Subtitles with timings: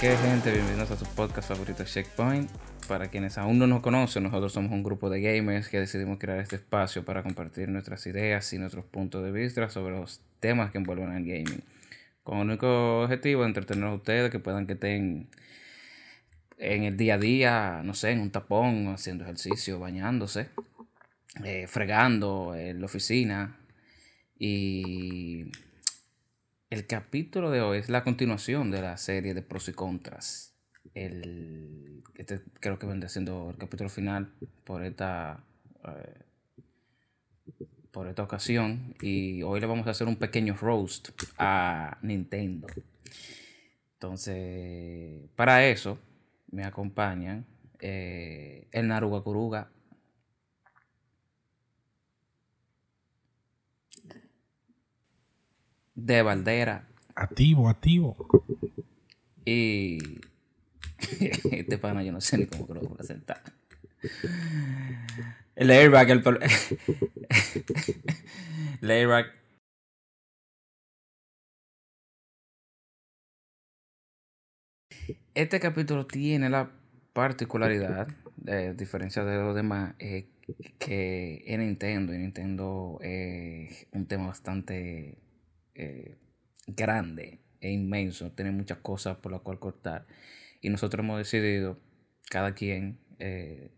[0.00, 0.52] ¿Qué gente?
[0.52, 2.48] Bienvenidos a su podcast favorito Checkpoint.
[2.86, 6.38] Para quienes aún no nos conocen, nosotros somos un grupo de gamers que decidimos crear
[6.38, 10.78] este espacio para compartir nuestras ideas y nuestros puntos de vista sobre los temas que
[10.78, 11.64] envuelven al gaming.
[12.22, 15.26] Con el único objetivo de entretener a ustedes, que puedan que estén
[16.58, 20.48] en el día a día, no sé, en un tapón, haciendo ejercicio, bañándose,
[21.42, 23.56] eh, fregando en la oficina.
[24.38, 25.50] Y
[26.70, 30.54] el capítulo de hoy es la continuación de la serie de pros y contras.
[30.94, 34.32] El, este creo que vendrá siendo el capítulo final
[34.64, 35.44] por esta,
[35.84, 36.22] eh,
[37.90, 38.94] por esta ocasión.
[39.00, 42.66] Y hoy le vamos a hacer un pequeño roast a Nintendo.
[43.94, 45.98] Entonces, para eso
[46.50, 47.46] me acompañan
[47.80, 49.70] eh, el Naruga Kuruga.
[55.98, 56.86] De Valdera.
[57.16, 58.16] Activo, activo.
[59.44, 59.98] Y
[61.50, 63.42] este pana yo no sé ni cómo que lo voy a presentar.
[65.56, 66.22] El airbag, el,
[68.80, 69.26] el airbag.
[75.34, 76.70] Este capítulo tiene la
[77.12, 80.28] particularidad, de diferencia de los demás, eh,
[80.78, 85.18] que en Nintendo, en Nintendo es un tema bastante
[85.78, 86.16] eh,
[86.66, 90.06] grande e inmenso, tiene muchas cosas por las cuales cortar.
[90.60, 91.78] Y nosotros hemos decidido,
[92.30, 93.70] cada quien, eh,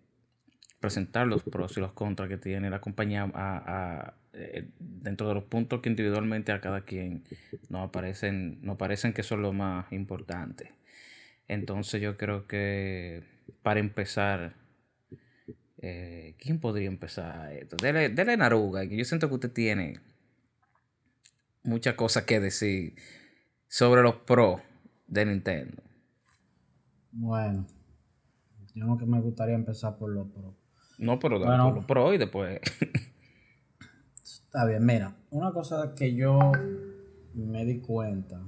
[0.80, 5.44] presentar los pros y los contras que tiene la compañía a- eh, dentro de los
[5.44, 7.22] puntos que individualmente a cada quien
[7.68, 10.68] nos aparecen, nos parecen que son los más importantes.
[11.48, 13.22] Entonces yo creo que
[13.62, 14.54] para empezar,
[16.38, 17.76] ¿quién podría empezar esto?
[17.76, 19.98] Dele, dele Naruga, que yo siento que usted tiene
[21.62, 22.94] muchas cosas que decir
[23.68, 24.60] sobre los pros
[25.06, 25.82] de Nintendo.
[27.12, 27.66] Bueno,
[28.74, 30.54] yo no que me gustaría empezar por los pros.
[30.98, 31.64] No, pero dale Bueno.
[31.68, 32.60] por los pros y después.
[34.22, 36.38] Está bien, mira, una cosa que yo
[37.34, 38.42] me di cuenta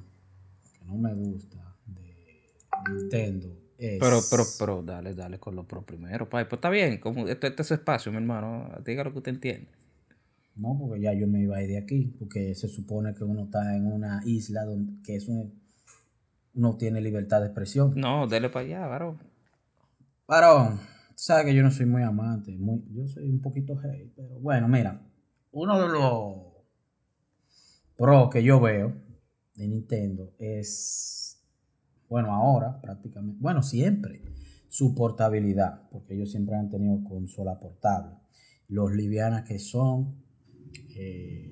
[0.79, 2.51] que no me gusta de
[2.91, 3.99] Nintendo es...
[4.01, 6.45] Pero, pero, pero, dale, dale con los pros primero, pai.
[6.45, 8.69] Pues está bien, como este, este es su espacio, mi hermano.
[8.85, 9.71] Diga lo que usted entiende.
[10.55, 13.45] No, porque ya yo me iba a ir de aquí, porque se supone que uno
[13.45, 15.63] está en una isla donde que es un,
[16.55, 17.95] uno tiene libertad de expresión.
[17.97, 19.19] No, dele para allá, varón.
[20.27, 24.13] Varón, tú sabes que yo no soy muy amante, muy, yo soy un poquito hate,
[24.15, 25.03] pero bueno, mira,
[25.53, 26.53] uno de los
[27.97, 28.95] pros que yo veo
[29.55, 31.43] de Nintendo es,
[32.09, 34.23] bueno, ahora prácticamente, bueno, siempre,
[34.69, 38.17] su portabilidad, porque ellos siempre han tenido consola portable.
[38.69, 40.22] Los livianas que son,
[40.97, 41.51] eh,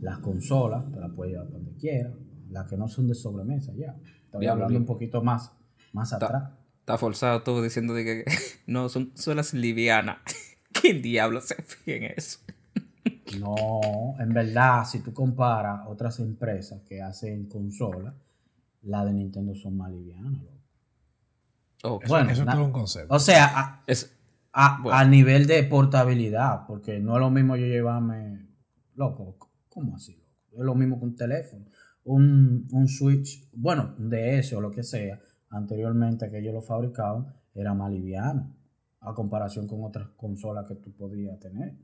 [0.00, 2.12] las consolas, te las puedes llevar donde quiera,
[2.50, 3.96] las que no son de sobremesa ya.
[4.24, 5.52] Estoy hablando un poquito más,
[5.92, 6.50] más Está- atrás.
[6.80, 8.24] Está forzado todo diciendo de que
[8.66, 10.18] no, son suelas livianas.
[10.72, 12.40] ¿Quién diablo se fija en eso?
[13.38, 18.14] No, en verdad, si tú comparas otras empresas que hacen consolas,
[18.82, 20.32] las de Nintendo son más livianas.
[20.32, 20.52] loco.
[21.84, 23.14] Oh, Bueno, eso es todo un concepto.
[23.14, 24.13] O sea, a, es,
[24.54, 24.96] a- Bueno.
[24.98, 28.46] a nivel de portabilidad, porque no es lo mismo yo llevarme,
[28.94, 29.36] loco,
[29.68, 30.12] ¿cómo así?
[30.14, 30.24] loco?
[30.52, 31.64] Es lo mismo que un teléfono,
[32.04, 35.18] un, un Switch, bueno, un DS o lo que sea,
[35.50, 38.54] anteriormente que ellos lo fabricaban, era más liviano
[39.00, 41.76] a comparación con otras consolas que tú podías tener.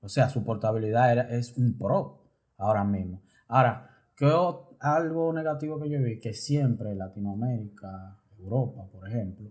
[0.00, 2.22] O sea, su portabilidad era, es un pro
[2.58, 3.22] ahora mismo.
[3.48, 6.18] Ahora, ¿qué o- algo negativo que yo vi?
[6.18, 9.48] Que siempre Latinoamérica, Europa, por ejemplo,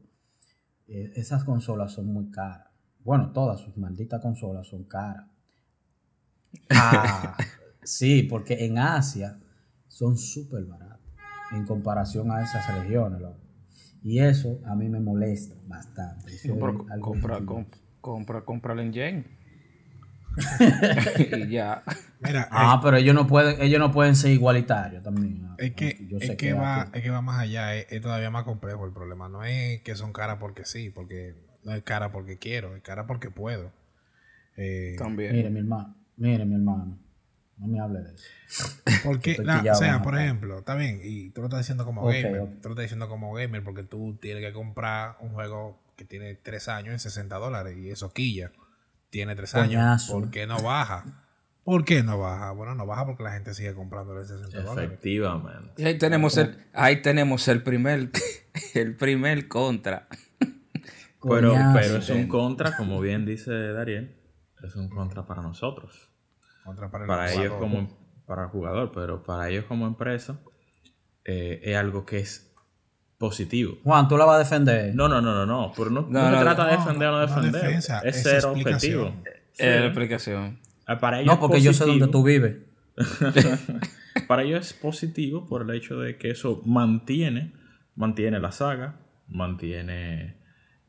[0.92, 2.68] eh, esas consolas son muy caras.
[3.04, 5.26] Bueno, todas sus malditas consolas son caras.
[6.70, 7.38] Ah,
[7.84, 9.40] sí, porque en Asia
[9.88, 11.00] son súper baratas
[11.52, 13.22] en comparación a esas regiones.
[13.22, 13.40] loco.
[14.04, 16.34] Y eso a mí me molesta bastante.
[16.34, 17.40] Eso compra, compra,
[18.02, 19.41] compra, compra el engine.
[20.38, 21.84] Y ya.
[22.20, 25.48] Mira, Ah, pero ellos no pueden, ellos no pueden ser igualitarios también.
[25.58, 28.30] es, que, Yo es que va, aquí- es que va más allá, es, es todavía
[28.30, 29.28] más complejo el problema.
[29.30, 33.08] No es que son caras porque sí, porque no es cara porque quiero, es cara
[33.08, 33.72] porque puedo.
[34.58, 35.36] Eh, También.
[35.36, 36.98] Mire, mi hermano, mire, mi hermano,
[37.58, 38.68] no me hable de eso.
[39.04, 42.42] Porque, la- o sea, por ejemplo, está bien, y tú lo estás diciendo como gamer,
[42.62, 46.36] tú lo estás diciendo como gamer porque tú tienes que comprar un juego que tiene
[46.36, 48.52] 3 años en 60 dólares y eso quilla,
[49.12, 49.68] tiene 3 años.
[49.68, 50.14] Coñazo.
[50.14, 51.06] ¿Por qué no baja?
[51.64, 52.52] ¿Por qué no baja?
[52.52, 54.90] Bueno, no baja porque la gente sigue comprando en 60 dólares.
[54.90, 55.74] Efectivamente.
[55.78, 58.10] Y ahí tenemos el, ahí tenemos el primer,
[58.74, 60.08] el primer contra.
[61.24, 64.20] Pero, pero es un contra, como bien dice Dariel,
[64.64, 66.10] es un contra para nosotros.
[66.64, 67.60] Contra para el Para ellos jugador.
[67.60, 70.40] como para el jugador, pero para ellos como empresa
[71.24, 72.51] eh, es algo que es
[73.22, 73.78] positivo.
[73.86, 74.94] Juan, tú la vas a defender.
[74.96, 75.72] No, no, no, no, no.
[75.78, 77.62] Pero no, no, No, se no, trata de defender o no defender.
[77.62, 79.02] defensa, es es ser explicación.
[79.08, 79.24] objetivo.
[79.60, 80.60] Eh, la explicación.
[80.88, 82.58] Ah, Para ellos no, es porque yo sé dónde tú vives.
[84.28, 87.54] Para ellos es positivo por el hecho de que eso mantiene,
[87.96, 90.36] mantiene la saga, mantiene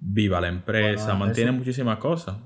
[0.01, 2.37] viva la empresa, Bueno, mantiene eso- muchísimas cosas.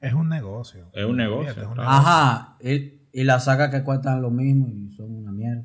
[0.00, 0.90] Es un negocio.
[0.92, 1.72] Es un es negocio.
[1.78, 2.58] Ajá.
[2.60, 5.64] Y, y las sagas que cuestan lo mismo y son una mierda.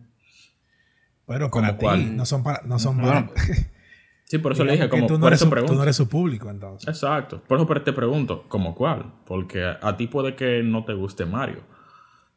[1.29, 2.17] Pero ¿Como para ti, cuál?
[2.17, 3.41] no son para, no son Bueno, para-
[4.25, 5.73] Sí, por eso le dije, como, tú no por eres eso su- pregunto.
[5.73, 6.87] Tú no eres su público, entonces.
[6.87, 7.41] Exacto.
[7.47, 9.13] Por eso te pregunto, ¿como cuál?
[9.25, 11.63] Porque a, a ti puede que no te guste Mario.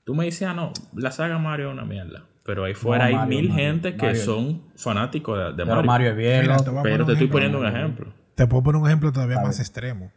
[0.04, 2.24] Tú me dices, ah, no, la saga Mario es una mierda.
[2.44, 4.24] Pero ahí fuera hay Mario, mil Mario, gente que Mario.
[4.24, 5.84] son fanáticos de, de Pero Mario.
[5.84, 6.64] Mario es bien, Mira, loco.
[6.64, 7.32] te voy a Pero te estoy ejemplo.
[7.34, 8.14] poniendo un ejemplo.
[8.36, 10.10] Te puedo poner un ejemplo todavía más extremo.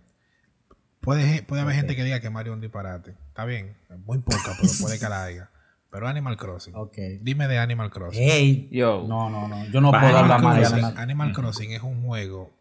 [1.01, 3.11] Puede, puede haber gente que diga que Mario es un disparate.
[3.27, 5.51] Está bien, muy poca, pero puede que la haya.
[5.95, 6.75] Pero Animal Crossing.
[6.75, 6.97] Ok.
[7.21, 8.29] Dime de Animal Crossing.
[8.29, 8.67] Ey.
[8.69, 9.05] Yo.
[9.07, 9.65] No, no, no.
[9.67, 12.51] Yo no puedo hablar Animal, mal de Crossing, Animal- Animal Crossing es un juego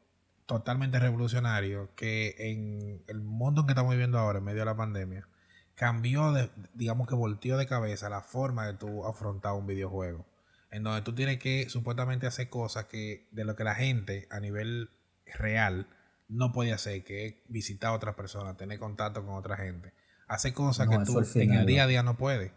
[0.46, 4.76] totalmente revolucionario que en el mundo en que estamos viviendo ahora, en medio de la
[4.76, 5.26] pandemia,
[5.74, 10.24] cambió, de, digamos que volteó de cabeza la forma de tú afrontar un videojuego.
[10.70, 14.38] En donde tú tienes que supuestamente hacer cosas que de lo que la gente a
[14.38, 14.90] nivel
[15.38, 15.88] real
[16.28, 19.92] no puede hacer, que es visitar a otras personas, tener contacto con otra gente.
[20.28, 22.52] Hacer cosas No, que tú en el día a día no puedes.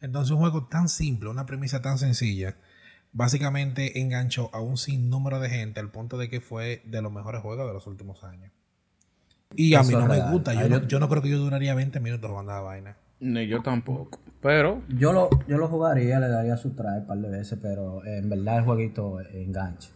[0.00, 2.56] Entonces un juego tan simple, una premisa tan sencilla,
[3.12, 7.40] básicamente enganchó a un sinnúmero de gente al punto de que fue de los mejores
[7.42, 8.52] juegos de los últimos años.
[9.54, 11.38] Y a Eso mí no me gusta, yo no, yo- yo no creo que yo
[11.38, 12.96] duraría 20 minutos jugando a la vaina.
[13.20, 14.18] Ni yo tampoco.
[14.42, 18.04] Pero, Yo lo, yo lo jugaría, le daría su try un par de veces, pero
[18.04, 19.88] eh, en verdad el jueguito engancha.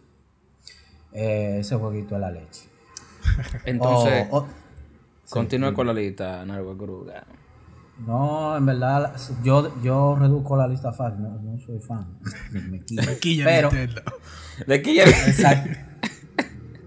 [1.13, 2.67] Eh, ese jueguito es la leche.
[3.65, 4.47] entonces, O- o-
[5.29, 7.23] continúa con la lista, Narva Gruga.
[8.05, 12.17] No, en verdad, yo, yo reduzco la lista fácil, no, no soy fan.
[12.51, 13.19] Me, me quillo.
[13.19, 14.01] Quilla pero, Nintendo.
[14.67, 15.03] De aquí ya.
[15.03, 15.69] exacto.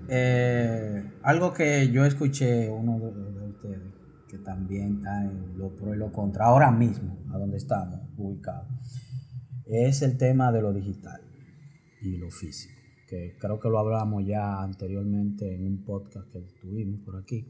[0.09, 3.95] Eh, algo que yo escuché uno de, de ustedes,
[4.29, 8.69] que también está en lo pro y lo contra, ahora mismo, a donde estamos ubicados,
[9.65, 11.21] es el tema de lo digital
[12.03, 12.79] y lo físico,
[13.09, 17.47] que creo que lo hablamos ya anteriormente en un podcast que tuvimos por aquí.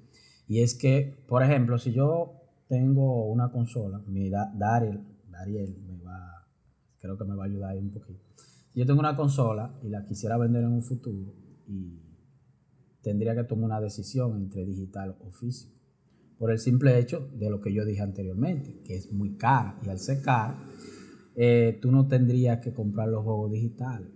[0.47, 2.44] Y es que, por ejemplo, si yo
[2.75, 5.01] tengo una consola, mi Da- Dariel,
[5.31, 6.19] Dariel me va,
[6.99, 8.21] creo que me va a ayudar un poquito.
[8.75, 11.33] Yo tengo una consola y la quisiera vender en un futuro
[11.67, 12.01] y
[13.01, 15.73] tendría que tomar una decisión entre digital o físico.
[16.39, 19.79] Por el simple hecho de lo que yo dije anteriormente, que es muy cara.
[19.87, 20.59] Y al ser cara,
[21.37, 24.09] eh, tú no tendrías que comprar los juegos digitales.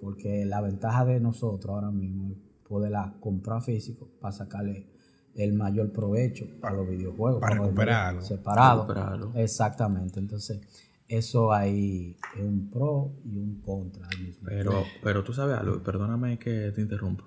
[0.00, 4.86] Porque la ventaja de nosotros ahora mismo es poderla comprar físico para sacarle
[5.34, 7.40] el mayor provecho a los videojuegos.
[7.40, 8.22] Para recuperarlo.
[8.22, 8.82] Separado.
[8.82, 9.32] Recuperarlo.
[9.34, 10.18] Exactamente.
[10.18, 10.60] Entonces,
[11.08, 15.82] eso ahí es un pro y un contra al mismo Pero, pero tú sabes algo,
[15.82, 17.24] perdóname que te interrumpa.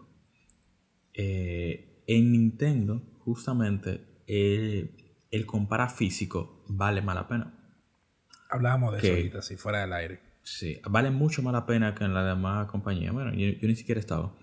[1.13, 4.95] Eh, en Nintendo, justamente, eh,
[5.31, 7.53] el comprar físico vale más la pena.
[8.49, 10.19] Hablábamos de eso ahorita, si fuera del aire.
[10.43, 13.11] Sí, vale mucho más la pena que en la demás compañía.
[13.11, 14.35] Bueno, yo, yo ni siquiera he estado.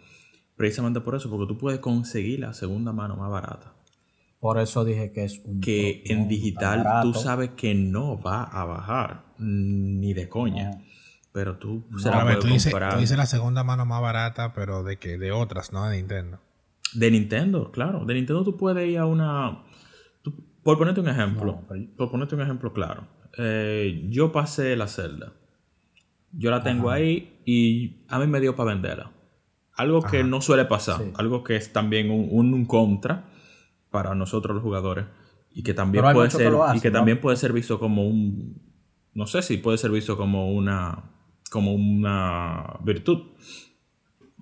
[0.59, 3.73] Precisamente por eso, porque tú puedes conseguir la segunda mano más barata.
[4.41, 7.13] Por eso dije que es un Que en no digital barato.
[7.13, 10.71] tú sabes que no va a bajar, ni de coña.
[10.73, 10.83] No.
[11.33, 12.95] Pero tú se la a ver, puedes tú dices, comprar.
[12.95, 16.41] tú dices la segunda mano más barata, pero de que de otras, no de Nintendo.
[16.95, 18.05] De Nintendo, claro.
[18.05, 19.63] De Nintendo tú puedes ir a una...
[20.23, 23.07] tú- por ponerte un ejemplo, No, pero- por ponerte un ejemplo claro.
[23.37, 25.33] Eh, yo pasé la celda.
[26.33, 29.13] Yo la tengo ahí y a mí me dio para venderla.
[29.79, 30.99] Algo que no suele pasar.
[31.03, 31.13] Sí.
[31.17, 33.25] Algo que es también un, un- un contra
[33.91, 35.07] para nosotros los jugadores.
[35.51, 36.53] Y que también puede que ser.
[36.75, 36.99] y que ¿no?
[36.99, 38.61] también puede ser visto como un.
[39.15, 41.05] No sé si puede ser visto como una.
[41.51, 43.23] como una virtud.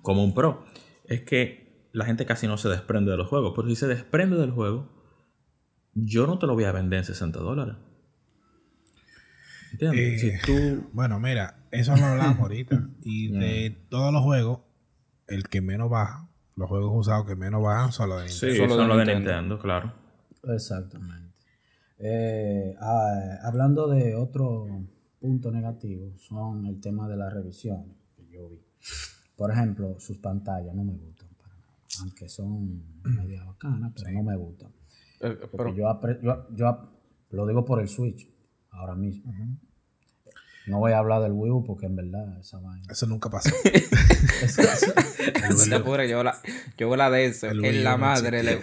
[0.01, 0.65] Como un pro.
[1.05, 3.53] Es que la gente casi no se desprende de los juegos.
[3.55, 4.89] Pero si se desprende del juego,
[5.93, 7.75] yo no te lo voy a vender en 60 dólares.
[9.71, 10.23] ¿Entiendes?
[10.23, 10.89] Eh, si tú.
[10.93, 12.87] Bueno, mira, eso lo hablamos ahorita.
[13.03, 14.59] Y de todos los juegos,
[15.27, 18.53] el que menos baja, los juegos usados que menos bajan son los de Nintendo.
[18.53, 19.31] Sí, Solo son de los de Nintendo.
[19.31, 19.93] Nintendo, claro.
[20.43, 21.27] Exactamente.
[21.99, 24.67] Eh, ah, hablando de otro
[25.19, 28.61] punto negativo, son el tema de la revisión que yo vi.
[29.35, 31.77] Por ejemplo, sus pantallas no me gustan para nada.
[32.01, 34.71] Aunque son media bacanas, pero no me gustan.
[35.21, 36.91] Eh, pero, yo, apre- yo, yo ap-
[37.31, 38.29] lo digo por el Switch,
[38.71, 39.33] ahora mismo.
[40.67, 42.85] No voy a hablar del Wii U porque en verdad esa vaina.
[42.91, 43.49] Eso nunca pasó.
[44.43, 44.93] Eso- eso-
[45.49, 46.37] no te apures, yo la,
[46.77, 47.47] yo la de eso.
[47.47, 48.43] El U la madre.
[48.43, 48.59] le-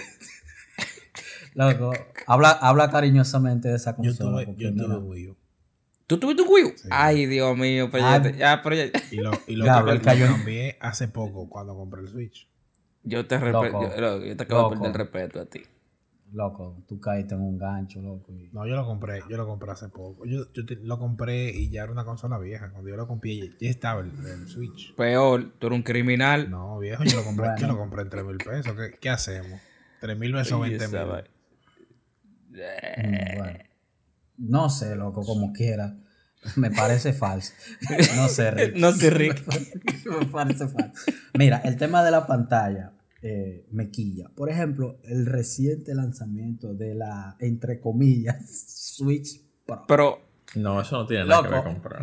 [1.55, 1.93] loco,
[2.27, 4.45] habla, habla cariñosamente de esa Yo consola.
[4.45, 5.37] tuve, yo tuve mira, Wii U.
[6.07, 6.75] ¿Tú tuviste un Wii U?
[6.91, 9.85] Ay, Dios mío, pero Ah, ya, te- ya, pero ya- Y lo, y lo, Ya,
[9.85, 12.49] que en- cambié hace poco cuando compré el Switch.
[13.03, 13.97] yo te respeto, Loco.
[13.97, 15.63] yo, yo te acabo de perder el respeto a ti.
[16.35, 18.33] Loco, tú caíste en un gancho, loco.
[18.33, 20.27] y- No, yo lo compré, yo lo compré hace poco.
[20.27, 22.71] Yo, yo te- lo compré y ya era una consola vieja.
[22.71, 24.95] Cuando yo lo compré ya, ya estaba el, el Switch.
[24.97, 26.51] Peor, tú eres un criminal.
[26.51, 27.61] No, viejo, yo lo compré, Bueno.
[27.61, 28.73] yo lo compré en 3 mil pesos.
[28.75, 29.61] ¿Qué, qué hacemos?
[30.01, 31.07] 3 mil pesos, Oye, 20 esa mil.
[33.39, 33.59] bueno.
[34.37, 35.97] No sé, loco, como quiera.
[36.57, 37.53] Me parece falso.
[38.17, 38.77] No sé, Rick.
[38.77, 39.43] No sé, Rick.
[40.21, 41.13] me parece falso.
[41.39, 42.91] Mira, el tema de la pantalla
[43.27, 44.29] eh, me quilla.
[44.37, 48.37] Por ejemplo, el reciente lanzamiento de la, entre comillas,
[48.97, 49.85] Switch Pro.
[49.89, 50.21] Pero,
[50.57, 51.97] No, eso no tiene nada que ver con Pro.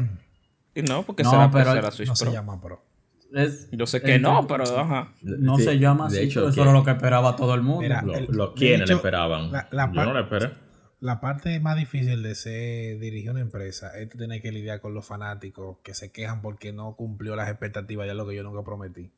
[0.74, 2.82] y no, porque No, será, pero será Switch No se llama Pro.
[3.34, 5.14] Es- Yo sé que el- no, pero ajá.
[5.22, 7.82] No se llama de así, hecho, eso era lo que esperaba todo el mundo.
[7.84, 9.52] Mira, Lo, el- lo- de ¿Quiénes hecho, le esperaban?
[9.52, 10.50] la- la Yo no le esperé.
[11.00, 15.06] La parte más difícil de ser dirigir una empresa es tener que lidiar con los
[15.06, 19.12] fanáticos que se quejan porque no cumplió las expectativas de lo que yo nunca prometí.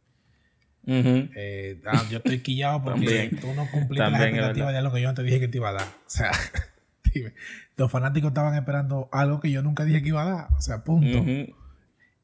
[0.85, 3.39] Eh, ah, yo estoy quillado porque También.
[3.39, 5.73] tú no cumpliste las expectativas de lo que yo te dije que te iba a
[5.73, 5.87] dar.
[5.87, 6.31] O sea,
[7.13, 7.33] dime,
[7.77, 10.47] los fanáticos estaban esperando algo que yo nunca dije que iba a dar.
[10.57, 11.23] O sea, punto.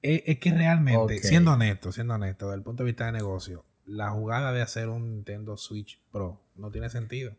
[0.01, 3.65] Es, es que realmente, siendo honesto, siendo honesto, desde el punto de vista de negocio,
[3.85, 7.33] la jugada de hacer un Nintendo Switch Pro no tiene sentido.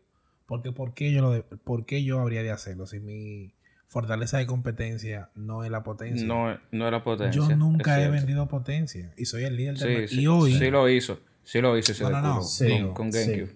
[0.45, 3.53] Porque ¿por qué yo, lo de- por qué yo habría de hacerlo si mi
[3.91, 6.25] fortaleza de competencia no es la potencia?
[6.25, 7.41] No, no era potencia.
[7.41, 10.07] yo nunca es he vendido potencia y soy el líder del Sí, mercado.
[10.07, 11.19] sí, y hoy sí lo hizo.
[11.43, 12.41] Sí lo hizo ese No, no, no.
[12.43, 13.09] Sí, con, con.
[13.11, 13.55] GameCube.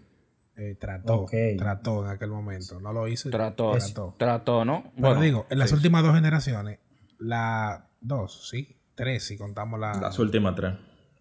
[0.57, 1.25] eh, trató,
[1.57, 2.79] trató en aquel momento.
[2.81, 3.29] No lo hizo.
[3.29, 4.15] Trató, trató.
[4.19, 4.91] trató, ¿no?
[4.99, 5.75] Pero digo, en las sí.
[5.77, 6.79] últimas dos generaciones,
[7.17, 10.73] la dos, sí, tres, si contamos la, Las últimas tres.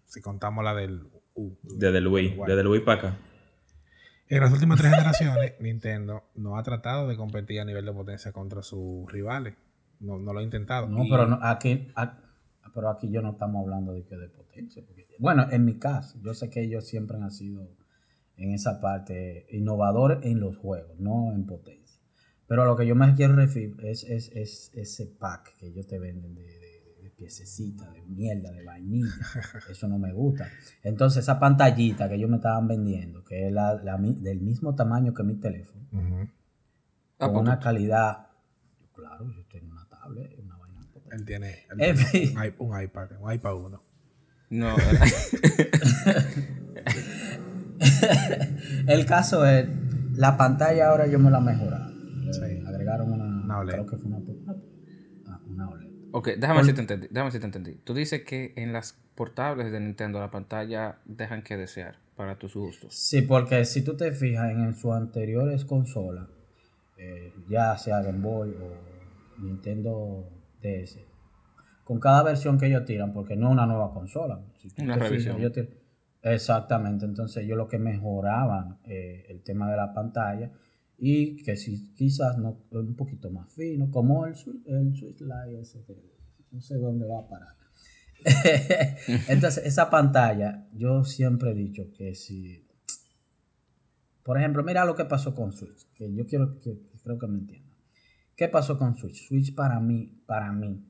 [0.05, 1.03] si contamos la del
[1.35, 1.55] U.
[1.63, 2.37] Desde el Wii.
[2.47, 3.17] Desde el Wii para acá.
[4.27, 8.31] En las últimas tres generaciones, Nintendo no ha tratado de competir a nivel de potencia
[8.31, 9.55] contra sus rivales.
[9.99, 10.87] No, no lo ha intentado.
[10.87, 11.87] No, Y- pero no, aquí,
[12.73, 14.83] pero aquí yo no estamos hablando de que de potencia.
[14.85, 17.69] porque- bueno, en mi caso, yo sé que ellos siempre han sido
[18.37, 22.01] en esa parte innovadores en los juegos, no en potencia.
[22.47, 25.87] Pero a lo que yo me quiero referir es, es, es ese pack que ellos
[25.87, 26.54] te venden de,
[27.17, 29.11] de, de mierda, de vainilla.
[29.69, 30.47] Eso no me gusta.
[30.83, 35.23] Entonces, esa pantallita que ellos me estaban vendiendo, que es la, del mismo tamaño que
[35.23, 36.29] mi teléfono, Ujú.
[37.17, 38.27] Ah, con pues una calidad.
[38.93, 40.85] Claro, yo tengo una tablet, una vaina.
[41.11, 42.37] Él tiene, él En tiene fin.
[42.59, 43.83] un, iPad, un iPad 1.
[44.51, 44.75] No,
[48.87, 49.67] El caso es,
[50.13, 51.93] la pantalla ahora yo me la mejoraron.
[52.31, 52.63] Sí.
[52.65, 53.73] Agregaron una, OLED.
[53.73, 54.19] creo que fue una,
[56.15, 57.07] ok, déjame ver si te entendí.
[57.09, 57.73] Déjame si te entendí.
[57.83, 62.55] Tú dices que en las portables de Nintendo la pantalla dejan que desear para tus
[62.55, 62.95] gustos.
[62.95, 66.27] Sí, porque si tú te fijas en, sus anteriores consolas,
[66.97, 70.29] eh, ya sea Game Boy o Nintendo
[70.61, 70.99] DS,
[71.83, 74.39] con cada versión que ellos tiran, porque no es una nueva consola.
[74.57, 75.37] Si Una fijas, revisión.
[75.37, 75.51] ellos
[76.23, 80.49] Exactamente, entonces ellos lo que mejoraban eh, el tema de la pantalla
[81.07, 84.33] y que si quizás no un poquito más fino, como el,
[84.65, 85.85] el Switch Lite ese
[86.49, 87.55] no sé dónde va a parar.
[89.27, 92.65] Entonces, esa pantalla, yo siempre he dicho que si.
[94.23, 97.37] Por ejemplo, mira lo que pasó con Switch, que yo quiero que creo que me
[97.37, 97.77] entiendan.
[98.35, 99.27] ¿Qué pasó con Switch?
[99.27, 100.83] Switch para mí, para mí,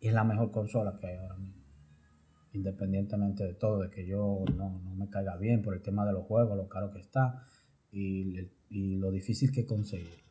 [0.00, 1.64] es la mejor consola que hay ahora mismo.
[2.52, 6.12] Independientemente de todo, de que yo no, no me caiga bien por el tema de
[6.12, 7.42] los juegos, lo caro que está
[7.90, 10.22] y, el- y lo difícil que conseguir.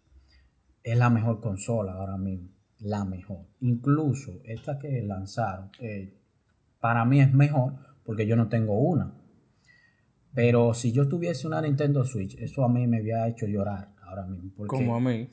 [0.83, 3.45] Es la mejor consola ahora mismo, la mejor.
[3.61, 6.13] Incluso esta que lanzaron, eh,
[6.79, 9.13] para mí es mejor porque yo no tengo una.
[10.33, 14.25] Pero si yo tuviese una Nintendo Switch, eso a mí me había hecho llorar ahora
[14.25, 14.51] mismo.
[14.55, 15.29] Porque, Como a mí.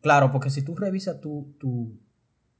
[0.00, 1.98] Claro, porque si tú revisas tu, tu,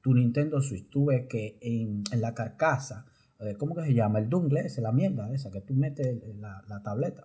[0.02, 3.06] tu Nintendo Switch, tú ves que en, en la carcasa,
[3.40, 4.18] eh, ¿cómo que se llama?
[4.18, 7.24] El dongle ese, la mierda esa, que tú metes el- la, la tableta.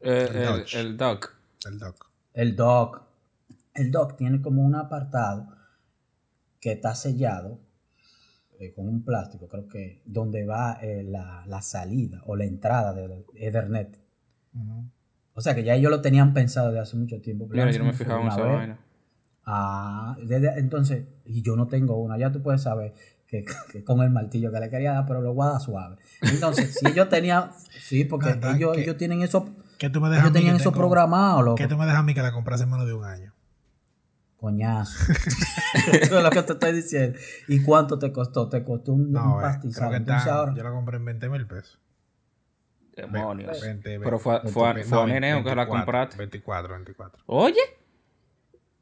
[0.00, 0.36] Eh, El
[0.74, 1.34] el dock.
[1.66, 2.06] El dock.
[2.32, 3.02] El dock.
[3.74, 5.48] El dock tiene como un apartado
[6.60, 7.58] que está sellado
[8.60, 12.92] eh, con un plástico, creo que, donde va eh, la, la salida o la entrada
[12.92, 13.98] del Ethernet.
[15.34, 17.48] O sea que ya ellos lo tenían pensado desde hace mucho tiempo.
[17.52, 18.78] ya yo no me fijaba en una esa vaina.
[19.44, 22.94] Ah, desde- entonces, y yo no tengo una, ya tú puedes saber
[23.26, 25.96] que, que con el martillo que le quería dar, pero lo voy a dar suave.
[26.22, 28.82] Entonces, si ellos tenían, sí, porque ellos, ¿qué?
[28.84, 31.42] ellos tienen eso, ¿Qué tú me dejas a ellos mí tenían que eso tengo- programado,
[31.42, 31.56] loco.
[31.56, 33.32] ¿Qué tú me dejas a mí que la compras en menos de un año?
[34.36, 34.98] Coñazo.
[35.92, 37.18] Eso es lo que te estoy diciendo.
[37.48, 38.48] ¿Y cuánto te costó?
[38.48, 39.78] Te costó un, No, un eh, pastizal.
[39.88, 41.78] creo que Entonces está, ahora, yo la compré en 20 mil pesos.
[42.96, 43.60] Demonios.
[43.60, 46.16] 20, Pero fue, fue, Ve- fue no, a Neneo que la 24, compraste.
[46.18, 47.22] 24, 24.
[47.26, 47.56] Oye,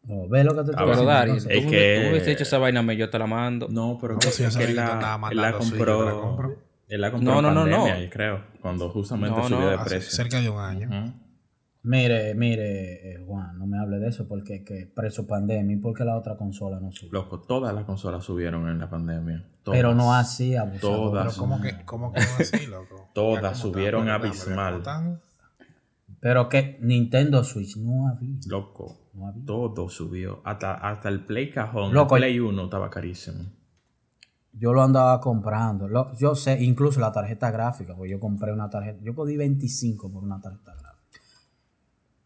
[0.04, 1.58] No, ve lo que te estoy Pero diciendo, Dari, tú, entonces.
[1.64, 3.68] Es que- tú me hubieses hecho esa vaina, me yo te la mando.
[3.70, 6.20] No, pero No, que, si es la, mandando la Switch, yo te la compró.
[6.48, 6.71] compro.
[6.94, 8.10] Él la compró No, en no, no, pandemia, no.
[8.10, 8.44] creo.
[8.60, 10.10] Cuando justamente No, subió no, de Hace precio.
[10.10, 11.14] cerca de un año.
[11.84, 16.04] Mire, mire, eh, Juan, no me hable de eso porque que preso pandemia y porque
[16.04, 17.10] la otra consola no sube.
[17.12, 19.44] Loco, todas las consolas subieron en la pandemia.
[19.64, 19.78] Todas.
[19.78, 20.80] Pero no así, abusador.
[21.10, 21.24] Todas.
[21.34, 23.10] Pero ¿cómo que, cómo que no así, loco?
[23.14, 24.82] Todas Ya, ¿cómo subieron abismal.
[26.20, 28.36] Pero que Nintendo Switch no había.
[28.46, 29.44] Loco, No había.
[29.44, 30.40] todo subió.
[30.44, 33.44] Hasta, hasta el Play Cajón, Loco, el Play 1 estaba carísimo.
[34.52, 35.88] Yo lo andaba comprando.
[35.88, 38.98] Lo- yo sé, incluso la tarjeta gráfica, pues yo compré una tarjeta.
[39.02, 41.20] Yo cogí 25 por una tarjeta gráfica.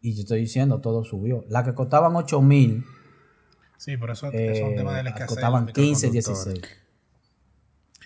[0.01, 1.45] Y yo estoy diciendo, todo subió.
[1.49, 2.83] La que costaban 8 mil,
[3.77, 5.27] Sí, pero eso, eso es un tema de la eh, escasez.
[5.27, 6.53] costaban 15, microconductores.
[6.55, 6.77] 16.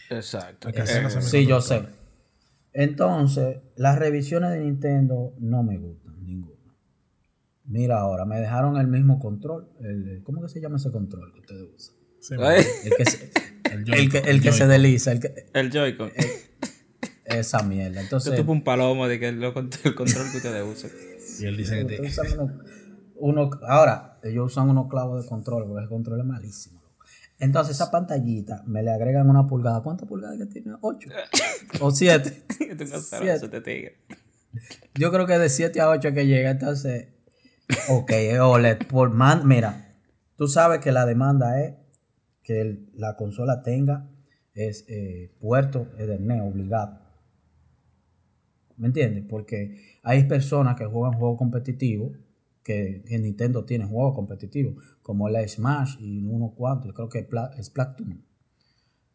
[0.09, 0.69] Exacto.
[0.69, 1.85] Eh, Sí, yo sé.
[2.73, 6.57] Entonces, las revisiones de Nintendo no me gustan, ninguna.
[7.65, 9.69] Mira ahora, me dejaron el mismo control.
[9.79, 11.95] El, ¿Cómo que se llama ese control que ustedes usan?
[12.21, 12.35] Sí,
[12.85, 13.31] El que se,
[13.65, 16.09] El el Joy-Con, que, el que se desliza, el que, el Joy-Con.
[16.09, 16.49] Eh,
[17.25, 17.95] esa mierda.
[17.95, 20.91] Yo Entonces, tuve un palomo de que el control que ustedes usan.
[21.39, 22.01] Y él dice que te...
[22.35, 22.59] uno-
[23.15, 26.81] uno- ahora, ellos usan unos clavos de control, porque el control es malísimo.
[27.39, 29.81] Entonces, esa pantallita me le agregan una pulgada.
[29.81, 30.73] ¿Cuántas pulgadas que tiene?
[30.81, 31.09] ¿Ocho?
[31.79, 32.43] ¿O siete?
[34.95, 37.07] Yo creo que de 7 a 8 que llega, entonces,
[37.89, 38.11] ok,
[38.41, 38.79] OLED.
[38.87, 39.95] Por man, mira,
[40.35, 41.75] tú sabes que la demanda es
[42.51, 44.09] que el- la consola tenga
[44.53, 46.99] es eh, puerto Ethernet obligado.
[48.77, 49.23] ¿Me entiendes?
[49.29, 52.11] Porque hay personas que juegan juegos competitivos,
[52.63, 57.51] que, que Nintendo tiene juegos competitivos, como el Smash y unos cuantos, creo que Pla-
[57.61, 58.23] Splatoon.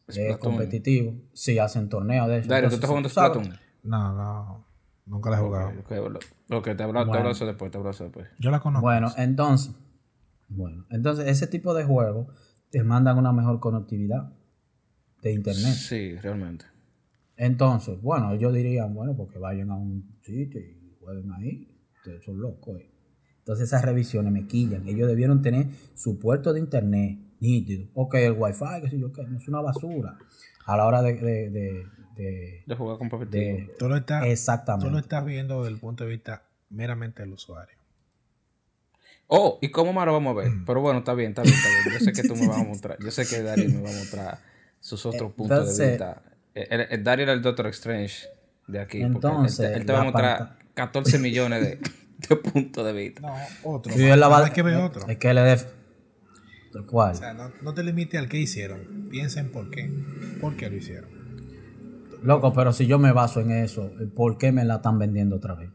[0.07, 1.15] Es competitivo.
[1.33, 2.49] Sí, hacen torneos de eso.
[2.49, 3.49] Dario, ¿tú estás jugando Splatoon?
[3.83, 4.65] No, no.
[5.05, 5.69] Nunca la he jugado.
[5.79, 7.13] Ok, lo, ok, te hablo, te Bueno.
[7.19, 8.27] hablo eso después, te hablo eso después.
[8.39, 8.81] Yo la conozco.
[8.81, 9.73] Bueno, entonces,
[10.49, 12.27] bueno, entonces ese tipo de juegos
[12.69, 14.31] te mandan una mejor conectividad
[15.21, 15.73] de internet.
[15.73, 16.65] Sí, realmente.
[17.35, 21.67] Entonces, bueno, ellos dirían, bueno, porque vayan a un sitio y jueguen ahí.
[21.97, 22.79] Ustedes son locos.
[22.79, 22.89] eh.
[23.39, 24.87] Entonces esas revisiones me quillan.
[24.87, 27.87] Ellos debieron tener su puerto de internet nítido.
[27.93, 30.17] Ok, el wifi, que sé yo qué, no es una basura.
[30.65, 31.13] A la hora de...
[31.13, 33.43] de, de, de- De jugar competitivo.
[33.57, 34.99] de- tú, lo estás, tú lo exactamente.
[34.99, 37.76] estás viendo desde el punto de vista meramente del usuario.
[39.27, 40.51] Oh, ¿y cómo más lo vamos a ver?
[40.65, 41.99] Pero bueno, está bien, está bien, está bien.
[41.99, 42.97] Yo sé que tú me vas a mostrar.
[43.03, 44.39] Yo sé que Dario me va a mostrar
[44.79, 46.21] sus otros puntos de vista.
[46.55, 48.25] Eh, el- el Dario era el Doctor Strange
[48.67, 48.99] de aquí.
[48.99, 51.79] porque él te- Entonces, él, te va a mostrar panta- 14 millones de,
[52.29, 53.21] de puntos de vista.
[53.21, 53.93] No, otro.
[53.97, 55.07] Y él la va- Hay que ver otro.
[55.07, 55.57] Es que le dé...
[56.85, 57.11] ¿Cuál?
[57.11, 59.07] O sea, no, no te limites al que hicieron.
[59.09, 59.89] Piensa en por qué.
[60.39, 61.09] ¿Por qué lo hicieron?
[62.21, 65.55] Loco, pero si yo me baso en eso, ¿por qué me la están vendiendo otra
[65.55, 65.69] vez?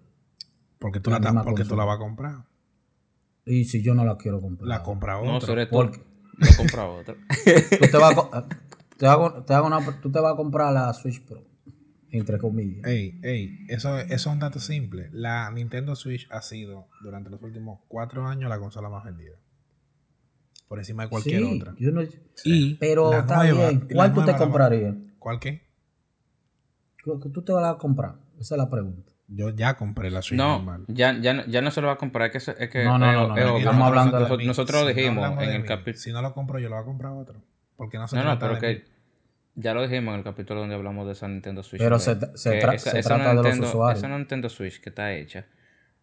[0.78, 2.34] Porque tú La la, porque tú la vas a comprar.
[3.44, 4.68] Y si yo no la quiero comprar.
[4.68, 5.46] La compra No, otro.
[5.48, 5.72] sobre tú.
[5.76, 6.00] ¿Por qué?
[6.38, 7.16] Lo compra otro.
[7.80, 8.48] Tú te vas a,
[8.96, 11.44] te hago, te hago una- tú te vas a comprar la Switch Pro,
[12.10, 12.84] entre comillas.
[12.86, 15.08] Ey, ey, eso, eso es un dato simple.
[15.12, 19.36] La Nintendo Switch ha sido, durante los últimos cuatro años, la consola más vendida.
[20.68, 21.74] Por encima de cualquier Sí, otra.
[21.78, 22.02] yo no-
[22.44, 23.86] Y pero la está nueva- bien.
[23.90, 24.94] la ¿Cuál tú te la- comprarías?
[25.18, 25.62] ¿Cuál qué
[27.04, 28.14] ¿Tú te vas a comprar?
[28.38, 29.11] Esa es la pregunta.
[29.34, 30.84] Yo ya compré la Switch No, normal.
[30.88, 32.30] ya, ya, no- ya no se lo va a comprar.
[32.34, 34.46] Es que, es que No, no, es- no, no, no, estamos hablando de nosotros, mí.
[34.46, 35.96] nosotros lo Si no dijimos en de el capítulo.
[35.98, 37.40] Si no lo compro, yo lo voy a comprar otro.
[37.76, 38.80] Porque no se No, no, trata pero de mí.
[38.82, 38.88] que
[39.54, 41.80] ya lo dijimos en el capítulo donde hablamos de esa Nintendo Switch.
[41.80, 43.98] Pero se- se que tra- esa- se esa trata de los Nintendo- usuarios.
[44.04, 45.46] Esa Nintendo Switch que está hecha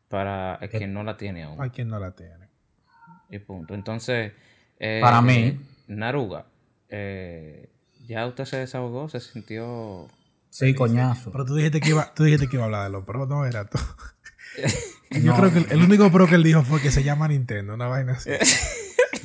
[0.07, 1.61] para el que no la tiene aún.
[1.61, 2.47] Hay quien no la tiene.
[3.29, 3.75] Y punto.
[3.75, 4.33] Entonces,
[4.79, 5.59] eh, Para mí.
[5.87, 6.45] Naruga,
[6.89, 7.69] eh,
[8.07, 10.07] ya usted se desahogó, se sintió.
[10.49, 11.31] Sí, coñazo.
[11.31, 13.45] Pero tú dijiste que iba, tú dijiste que iba a hablar de los pros, no
[13.45, 13.77] era tú.
[15.11, 17.73] Yo creo que el, el único pro que él dijo fue que se llama Nintendo,
[17.73, 18.31] una vaina así.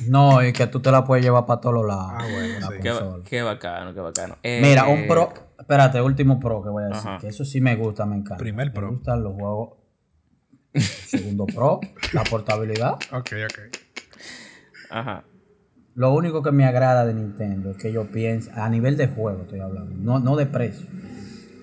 [0.07, 2.11] No, y que tú te la puedes llevar para todos los lados.
[2.15, 3.23] Ah, bueno, la sí.
[3.23, 4.37] Qué, bacano, qué bacano.
[4.43, 5.33] Eh, Mira, un pro.
[5.57, 7.07] Espérate, último pro que voy a decir.
[7.07, 7.17] Ajá.
[7.19, 8.37] Que eso sí me gusta, me encanta.
[8.37, 8.87] Primer pro.
[8.87, 9.77] Me gustan los juegos.
[10.73, 11.79] Segundo pro,
[12.13, 12.95] la portabilidad.
[13.11, 13.59] Ok, ok.
[14.89, 15.23] Ajá.
[15.95, 19.43] Lo único que me agrada de Nintendo es que yo pienso, a nivel de juego
[19.43, 20.87] estoy hablando, no, no de precio,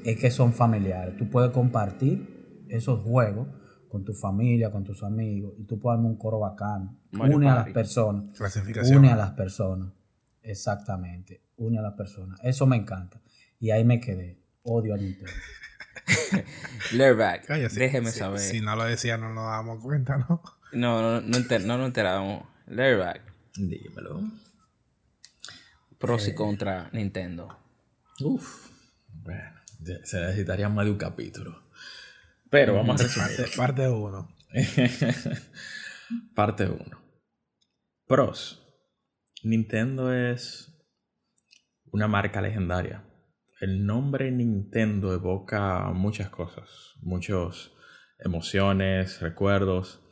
[0.04, 1.16] es que son familiares.
[1.16, 3.48] Tú puedes compartir esos juegos
[3.88, 6.98] con tu familia, con tus amigos, y tú puedes armar un coro bacano.
[7.10, 8.32] Mario une a las personas.
[8.36, 8.98] Clasificación.
[8.98, 9.92] Une a las personas.
[10.42, 11.42] Exactamente.
[11.56, 12.40] Une a las personas.
[12.42, 13.20] Eso me encanta.
[13.60, 14.40] Y ahí me quedé.
[14.62, 15.30] Odio a Nintendo.
[17.50, 18.38] Oye, si- déjeme si- saber.
[18.40, 20.40] Si no lo decía, no nos dábamos cuenta, ¿no?
[20.72, 22.44] No, no, no, enter- no nos enteramos.
[22.66, 23.20] Layback,
[23.56, 24.20] Dímelo.
[25.98, 26.30] pros Eh.
[26.30, 27.58] y contra Nintendo.
[28.20, 28.70] Uf.
[29.08, 29.60] Bueno,
[30.04, 31.62] se necesitaría más de un capítulo.
[32.50, 33.36] Pero vamos a resumir.
[33.36, 34.34] Parte, parte uno.
[36.34, 36.84] Parte 1.
[38.06, 38.58] Pros.
[39.44, 40.70] Nintendo es
[41.90, 43.04] una marca legendaria.
[43.60, 47.70] El nombre Nintendo evoca muchas cosas, muchas
[48.18, 50.02] emociones, recuerdos.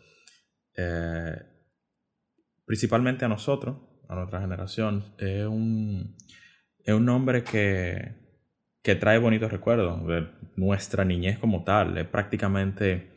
[0.77, 1.35] Eh,
[2.71, 3.79] principalmente a nosotros,
[4.09, 6.17] a nuestra generación, es un,
[6.79, 8.15] es un nombre que,
[8.81, 11.99] que trae bonitos recuerdos de nuestra niñez como tal.
[11.99, 13.11] Es prácticamente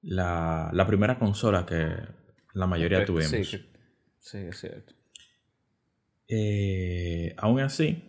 [0.00, 1.86] la, la primera consola que
[2.54, 3.28] la mayoría tuvimos.
[3.28, 3.44] Sí,
[4.18, 4.94] sí, es cierto.
[6.26, 8.02] Eh, aún así,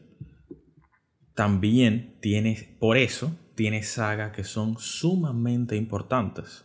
[1.35, 6.63] también tiene, por eso, tiene sagas que son sumamente importantes.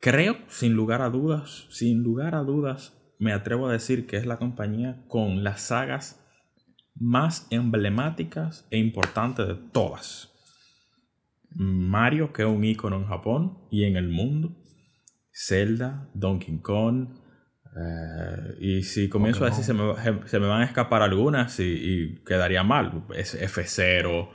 [0.00, 4.26] Creo, sin lugar a dudas, sin lugar a dudas, me atrevo a decir que es
[4.26, 6.22] la compañía con las sagas
[6.94, 10.32] más emblemáticas e importantes de todas.
[11.50, 14.56] Mario, que es un icono en Japón y en el mundo.
[15.32, 17.08] Zelda, Donkey Kong.
[17.76, 19.94] eh, y si comienzo a decir, se me,
[20.26, 23.04] se me van a escapar algunas y, y quedaría mal.
[23.14, 24.30] Es F0,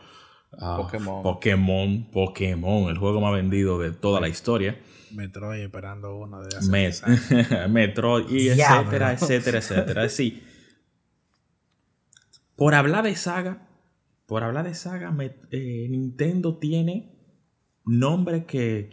[0.60, 1.24] ah, Pokémon.
[1.24, 4.78] Pokémon, Pokémon, el juego más vendido de toda la historia.
[5.14, 7.70] Metroid esperando uno de hace Met- 10 años.
[7.72, 10.06] Metroid y etcétera, etcétera, etcétera.
[10.06, 10.44] Es decir,
[12.56, 13.68] por hablar de saga,
[14.26, 17.16] por hablar de saga, me- eh, Nintendo tiene
[17.86, 18.90] nombres que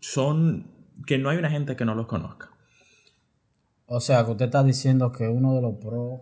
[0.00, 0.70] son
[1.06, 2.50] que no hay una gente que no los conozca.
[3.86, 6.20] O sea, que usted está diciendo que uno de los pros,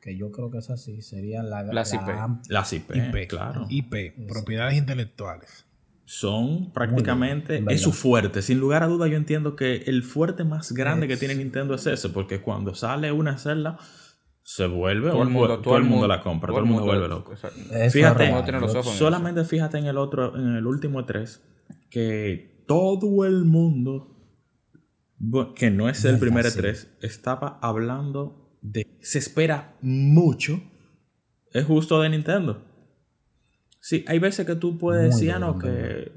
[0.00, 2.50] que yo creo que es así, sería la, Las la IP.
[2.50, 3.66] Las IP, IP, claro.
[3.68, 5.66] IP, propiedades intelectuales.
[6.12, 8.42] Son prácticamente, en es su fuerte.
[8.42, 11.86] Sin lugar a duda, yo entiendo que el fuerte más grande que tiene Nintendo es
[11.86, 13.78] ese, porque cuando sale una celda,
[14.42, 17.06] se vuelve, Todo el un mundo, todo el mundo la compra, todo el mundo vuelve
[17.06, 17.32] loco.
[17.34, 18.42] Es Fíjate, real.
[18.42, 21.44] tiene los Yo- ojos en Solamente fíjate en el otro, en el último 3,
[21.90, 24.16] que todo el mundo,
[25.54, 26.58] que no es el Verdad, primer sí.
[26.58, 28.98] 3, estaba hablando de.
[29.00, 30.60] Se espera mucho.
[31.52, 32.64] Es justo de Nintendo.
[33.80, 36.12] Sí, hay veces que tú puedes decir, ah, no, que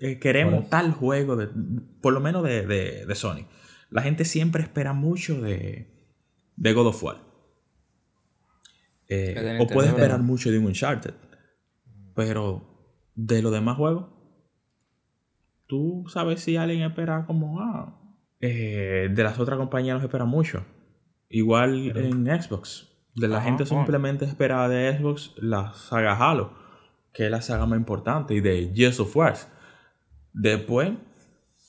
[0.00, 1.48] eh, queremos tal juego, de,
[2.00, 3.46] por lo menos de, de- de Sony.
[3.90, 5.88] La gente siempre espera mucho de,
[6.56, 7.16] de God of War.
[9.08, 11.14] Eh, o puede esperar mucho de un Uncharted.
[12.14, 12.66] Pero
[13.14, 14.06] de los demás juegos,
[15.66, 18.00] tú sabes si alguien espera como, ah,
[18.40, 20.64] eh, de las otras compañías los espera mucho.
[21.28, 22.88] Igual en Xbox.
[23.14, 23.84] De la Ajá, gente bueno.
[23.84, 26.52] simplemente espera de Xbox la saga Halo,
[27.12, 29.36] que es la saga más importante, y de Gears of War.
[30.32, 30.92] Después,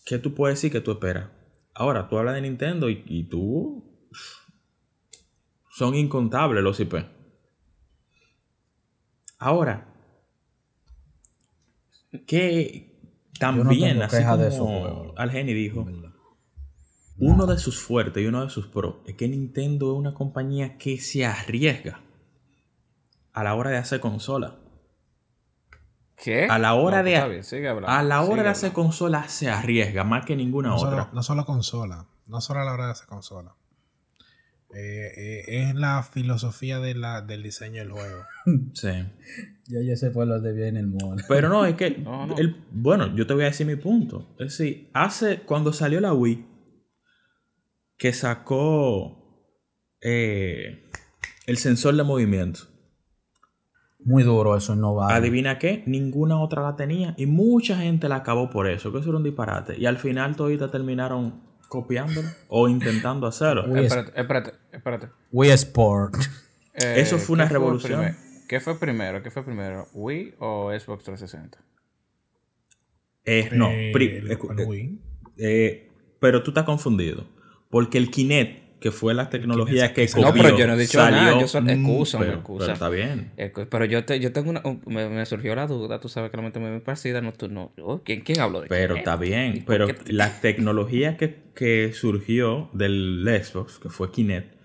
[0.06, 1.30] ¿qué tú puedes decir que tú esperas?
[1.74, 3.88] Ahora, tú hablas de Nintendo y, y tú...
[5.74, 6.96] Son incontables los IP.
[9.40, 9.88] Ahora,
[12.28, 12.92] que
[13.40, 15.88] también, tengo así como de Algeni dijo.
[17.22, 20.78] Uno de sus fuertes y uno de sus pros es que Nintendo es una compañía
[20.78, 22.02] que se arriesga
[23.34, 24.58] a la hora de hacer consola.
[26.16, 26.46] ¿Qué?
[26.46, 28.72] A la hora No, de- está bien, sigue hablando, A la hora sigue de hacer
[28.74, 30.90] consola se arriesga más que ninguna No otra.
[30.90, 33.56] solo, no solo consola, no solo a la hora de hacer consola.
[34.74, 38.24] Eh, eh, es la filosofía de la, del diseño del juego.
[38.74, 38.90] Sí.
[39.68, 41.22] Ya yo sé por dónde viene el mono.
[41.28, 41.92] Pero no, es que.
[42.04, 42.38] No, no.
[42.38, 44.30] el- bueno, yo te voy a decir mi punto.
[44.40, 45.42] Es decir, hace.
[45.42, 46.46] Cuando salió la Wii,
[48.02, 49.46] que sacó
[50.02, 50.90] eh,
[51.46, 52.62] el sensor de movimiento.
[54.04, 55.14] Muy duro eso, no va.
[55.16, 59.10] Adivina qué, ninguna otra la tenía y mucha gente la acabó por eso, que eso
[59.10, 59.78] era un disparate.
[59.80, 63.68] Y al final toditas terminaron copiándolo o intentando hacerlo.
[63.76, 65.08] Es- Espérate, espérate, espérate.
[65.32, 66.16] Wii Sport.
[66.74, 68.18] Eh, Eso fue una ¿qué revolución.
[68.50, 69.22] ¿Qué fue primero?
[69.22, 69.88] ¿Qué fue primero?
[69.94, 71.60] ¿Wii o Xbox 360?
[73.26, 73.92] Eh, no, Eh,
[74.66, 75.00] Wii.
[75.38, 77.26] eh, pero tú estás confundido.
[77.72, 80.78] Porque el Kinect, que fue la tecnología que salió- No, copió, pero yo no he
[80.78, 82.66] dicho salió- nada, yo solo- Mm, pero- excusa.
[82.66, 83.32] pero está bien.
[83.38, 84.62] Eh, Pero yo, te, yo tengo una.
[84.66, 87.22] un- Me, me surgió la duda, tú sabes que la mente muy parecida.
[87.22, 89.08] No, tú, no, oh, ¿quién, ¿Quién habló de Pero Kinect?
[89.08, 89.64] está ¿Y bien.
[89.66, 90.12] Pero qué?
[90.14, 94.56] la tecnología que, que surgió del Xbox, que fue Kinect,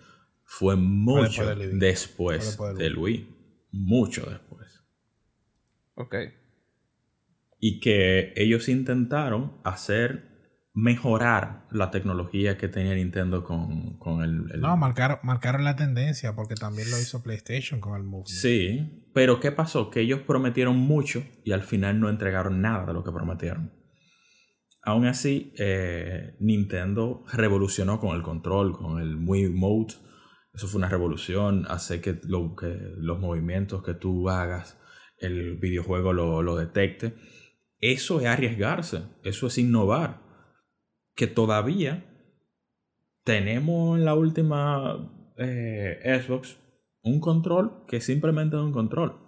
[0.45, 3.29] fue mucho después del Wii.
[3.73, 4.83] Mucho después.
[5.95, 6.15] Ok.
[7.61, 10.36] Y que ellos intentaron hacer
[10.77, 16.37] mejorar la tecnología que tenía Nintendo con, con el, el- No, marcaron, marcaron la tendencia
[16.37, 18.25] porque también lo hizo PlayStation con el Move.
[18.27, 19.91] Sí, pero ¿qué pasó?
[19.91, 23.73] Que ellos prometieron mucho y al final no entregaron nada de lo que prometieron.
[24.83, 29.95] Aún así, eh, Nintendo revolucionó con el control, con el Wii Mode.
[30.53, 31.65] Eso fue una revolución.
[31.71, 34.79] Hace que, lo, que los movimientos que tú hagas,
[35.19, 37.15] el videojuego lo, lo detecte.
[37.81, 39.05] Eso es arriesgarse.
[39.25, 40.26] Eso es innovar.
[41.17, 42.05] Que todavía
[43.25, 46.59] tenemos en la última eh, Xbox
[47.03, 49.27] un control que simplemente es un control.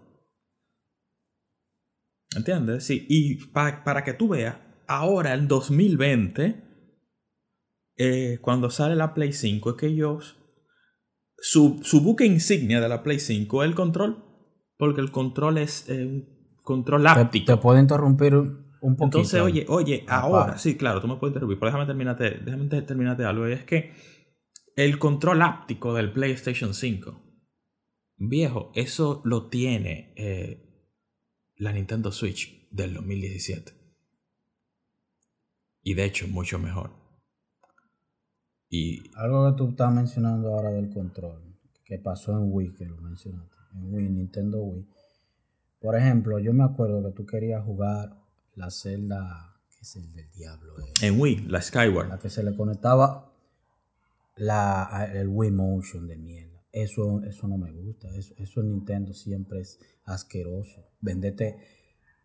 [2.37, 2.85] ¿Entiendes?
[2.85, 6.69] Sí, y para que tú veas, ahora en 2020,
[7.97, 10.37] eh, cuando sale la Play 5, es que ellos,
[11.37, 14.25] su, su, buque insignia de la Play 5 es el control,
[14.77, 17.47] porque el control es eh, un control áptico.
[17.47, 18.35] Te, puedo interrumpir
[18.81, 19.19] un poquito.
[19.19, 23.25] Entonces, oye, oye, ahora, sí, claro, tú me puedes interrumpir, pero déjame terminarte, déjame terminarte
[23.25, 23.93] algo, es que
[24.77, 27.21] el control áptico del PlayStation 5,
[28.17, 30.93] viejo, eso lo tiene eh,
[31.57, 33.73] la Nintendo Switch del 2017.
[35.83, 36.93] Y de hecho, mucho mejor.
[38.69, 39.11] Y...
[39.17, 43.57] Algo que tú estás mencionando ahora del control, que pasó en Wii, que lo mencionaste,
[43.75, 44.87] en Wii, Nintendo Wii.
[45.81, 48.11] Por ejemplo, yo me acuerdo que tú querías jugar
[48.59, 50.75] la celda, que es el del diablo.
[51.01, 52.09] En Wii, la Skyward.
[52.09, 53.33] La que se le conectaba
[54.37, 56.63] la, el Wii Motion de mierda.
[56.73, 58.09] Eso, eso no me gusta.
[58.15, 60.85] Eso, eso en Nintendo siempre es asqueroso.
[61.01, 61.57] Vendete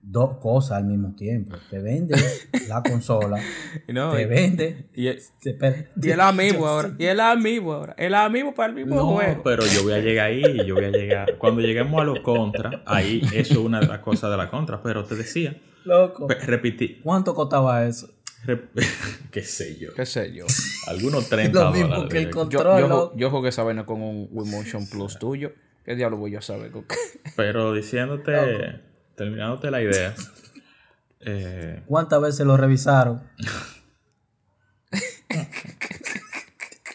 [0.03, 1.55] dos cosas al mismo tiempo.
[1.69, 2.15] Te vende
[2.67, 3.39] la consola,
[3.85, 4.89] te vende.
[4.93, 5.21] Y el,
[6.01, 6.93] y el amigo ahora.
[6.99, 7.95] Y el amigo ahora.
[7.97, 9.41] El amigo para el mismo no, juego.
[9.43, 10.65] Pero yo voy a llegar ahí.
[10.65, 11.37] Yo voy a llegar.
[11.37, 14.81] Cuando lleguemos a los contras, ahí eso es una de las cosas de la contra.
[14.81, 15.59] Pero te decía.
[15.85, 16.27] Loco.
[16.27, 16.99] Repetí.
[17.03, 18.09] ¿Cuánto costaba eso?
[19.31, 19.93] qué sé yo.
[19.93, 20.45] Qué sé yo.
[20.87, 22.11] Algunos 30 Lo mismo dólares.
[22.11, 22.81] que el control.
[22.81, 25.53] Yo, yo, yo jugué esa vaina con un Wii Motion Plus tuyo.
[25.85, 26.71] ¿Qué diablo voy yo a saber?
[27.35, 28.81] Pero diciéndote,
[29.15, 30.15] terminándote la idea.
[31.25, 33.23] Eh, ¿Cuántas veces lo revisaron?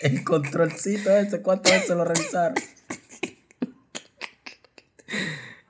[0.03, 2.55] el controlcito ese, ¿cuántas veces lo revisaron?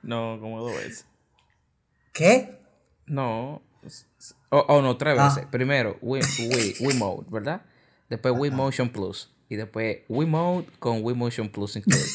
[0.01, 1.05] No, como dos veces.
[2.11, 2.58] ¿Qué?
[3.09, 3.61] No.
[4.49, 5.29] O oh, no, tres Ah.
[5.29, 5.45] veces.
[5.51, 7.61] Primero, Wii, Wii, Wii Mode, ¿verdad?
[8.09, 9.31] Después Wii Motion Plus.
[9.49, 12.05] Y después Wii Mode con Wii Motion Plus incluido.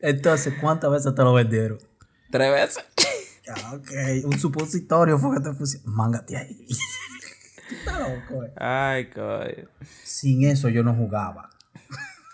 [0.00, 1.78] Entonces, ¿cuántas veces te lo vendieron?
[2.30, 2.84] tres veces.
[3.48, 3.90] Ah, ok,
[4.24, 5.94] un supositorio fue que te pusieron.
[5.94, 6.66] Mángate ahí.
[7.70, 8.52] Está loco, eh.
[8.56, 9.68] Ay, coño.
[10.02, 11.50] Sin eso yo no jugaba.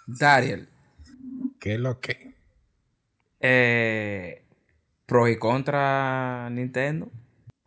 [0.07, 0.68] Dariel.
[1.59, 2.29] ¿Qué es lo que?
[3.40, 4.44] Eh,
[5.07, 7.11] pro y contra Nintendo.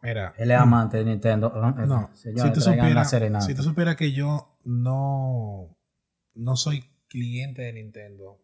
[0.01, 1.49] Mira, Él es amante de Nintendo.
[1.55, 5.75] no, Señores, si tú supieras si tú supieras que yo no,
[6.35, 8.39] no soy cliente de Nintendo,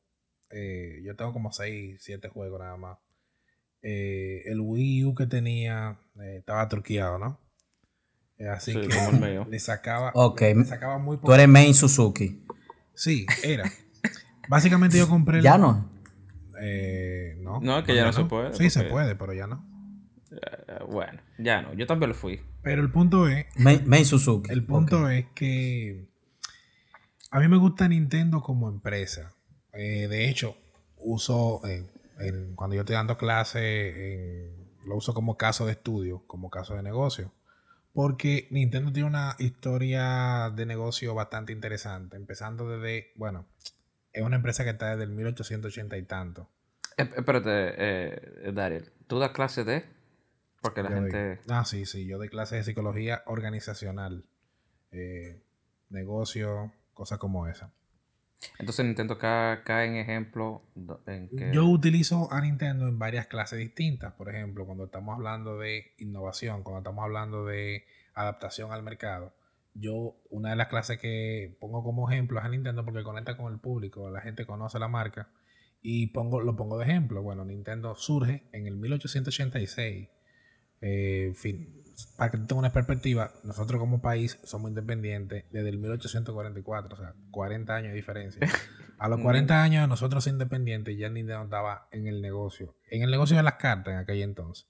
[0.50, 2.98] eh, yo tengo como 6, 7 juegos nada más.
[3.82, 7.39] Eh, el Wii U que tenía eh, estaba truqueado, ¿no?
[8.38, 9.46] Eh, así Sí, que como el mío.
[9.50, 10.42] le sacaba, Ok.
[10.42, 11.36] le sacaba muy Tú poco.
[11.36, 12.42] eres main Suzuki.
[12.94, 13.70] Sí, era.
[14.48, 15.38] Básicamente yo compré.
[15.39, 15.89] el- Ya no.
[16.62, 17.60] Eh, no.
[17.62, 19.65] No, que ya no se puede, Sí, se puede, pero ya no.
[20.32, 21.74] Eh, bueno, ya no.
[21.74, 22.41] Yo también lo fui.
[22.62, 24.52] Pero el punto es Main, main Suzuki.
[24.52, 26.08] El punto es que
[27.32, 29.34] a mí me gusta Nintendo como empresa.
[29.74, 30.58] Eh, de hecho,
[30.98, 31.86] uso, eh,
[32.19, 36.76] en- cuando yo estoy dando clase, en- lo uso como caso de estudio, como caso
[36.76, 37.32] de negocio.
[37.93, 42.17] Porque Nintendo tiene una historia de negocio bastante interesante.
[42.17, 43.45] Empezando desde, bueno,
[44.13, 46.50] es una empresa que está desde el 1880 y tanto.
[46.98, 48.91] Eh, espérate, eh, Dariel.
[49.08, 49.86] ¿Tú das clase de?
[50.62, 51.39] Porque la Yo doy- gente...
[51.50, 52.06] ah, sí, sí.
[52.06, 54.26] Yo doy clases de psicología organizacional.
[54.91, 55.41] eh,
[55.89, 57.72] negocio, cosas como esa.
[58.58, 60.62] Entonces Nintendo ca- cae en ejemplo
[61.08, 61.52] en que...
[61.54, 64.13] Yo utilizo a Nintendo en varias clases distintas.
[64.13, 69.34] Por ejemplo, cuando estamos hablando de innovación, cuando estamos hablando de adaptación al mercado.
[69.73, 73.53] Yo, una de las clases que pongo como ejemplo es a Nintendo porque conecta con
[73.53, 75.32] el público, la gente conoce la marca
[75.82, 77.21] y pongo, lo pongo de ejemplo.
[77.21, 80.10] Bueno, Nintendo surge en el 1886.
[80.82, 81.84] Eh, fin,
[82.17, 86.97] para que tú tengas una perspectiva, nosotros como país somos independientes desde el 1844, o
[86.97, 88.47] sea, 40 años de diferencia.
[88.97, 93.38] A los 40 años nosotros independientes ya Nintendo estaba en el negocio, en el negocio
[93.38, 94.67] de las cartas en aquel entonces.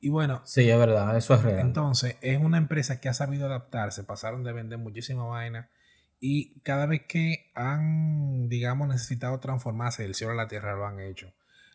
[0.00, 1.60] Y bueno, Sí, es verdad, eso es real.
[1.60, 5.70] entonces es una empresa que ha sabido adaptarse, pasaron de vender muchísima vaina
[6.18, 11.00] y cada vez que han, digamos, necesitado transformarse del cielo a la tierra lo han
[11.00, 11.32] hecho.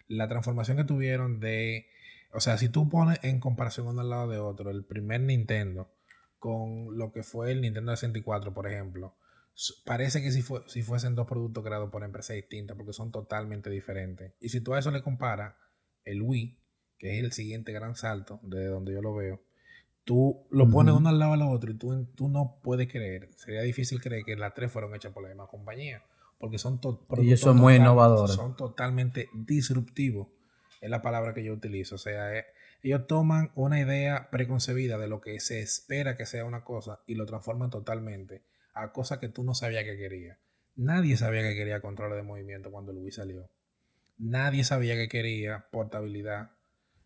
[0.08, 1.88] La transformación que tuvieron de,
[2.32, 5.92] o sea, si tú pones en comparación uno al lado de otro, el primer Nintendo
[6.40, 9.16] con lo que fue el Nintendo 64, por ejemplo,
[9.84, 13.70] parece que si, fue, si fuesen dos productos creados por empresas distintas porque son totalmente
[13.70, 14.34] diferentes.
[14.40, 15.56] Y si tú a eso le comparas
[16.04, 16.60] el Wii,
[16.98, 19.42] que es el siguiente gran salto de donde yo lo veo,
[20.04, 23.62] tú lo pones uno al lado del otro y tú, tú no puedes creer, sería
[23.62, 26.04] difícil creer que las tres fueron hechas por la misma compañía,
[26.38, 28.36] porque son to- Ellos son muy innovadores.
[28.36, 30.28] Son totalmente disruptivos
[30.82, 31.96] Es la palabra que yo utilizo.
[31.96, 32.46] O sea, eh,
[32.84, 37.16] ellos toman una idea preconcebida de lo que se espera que sea una cosa y
[37.16, 40.38] lo transforman totalmente a cosas que tú no sabías que quería.
[40.76, 43.50] Nadie sabía que quería control de movimiento cuando Wii salió.
[44.18, 46.52] Nadie sabía que quería portabilidad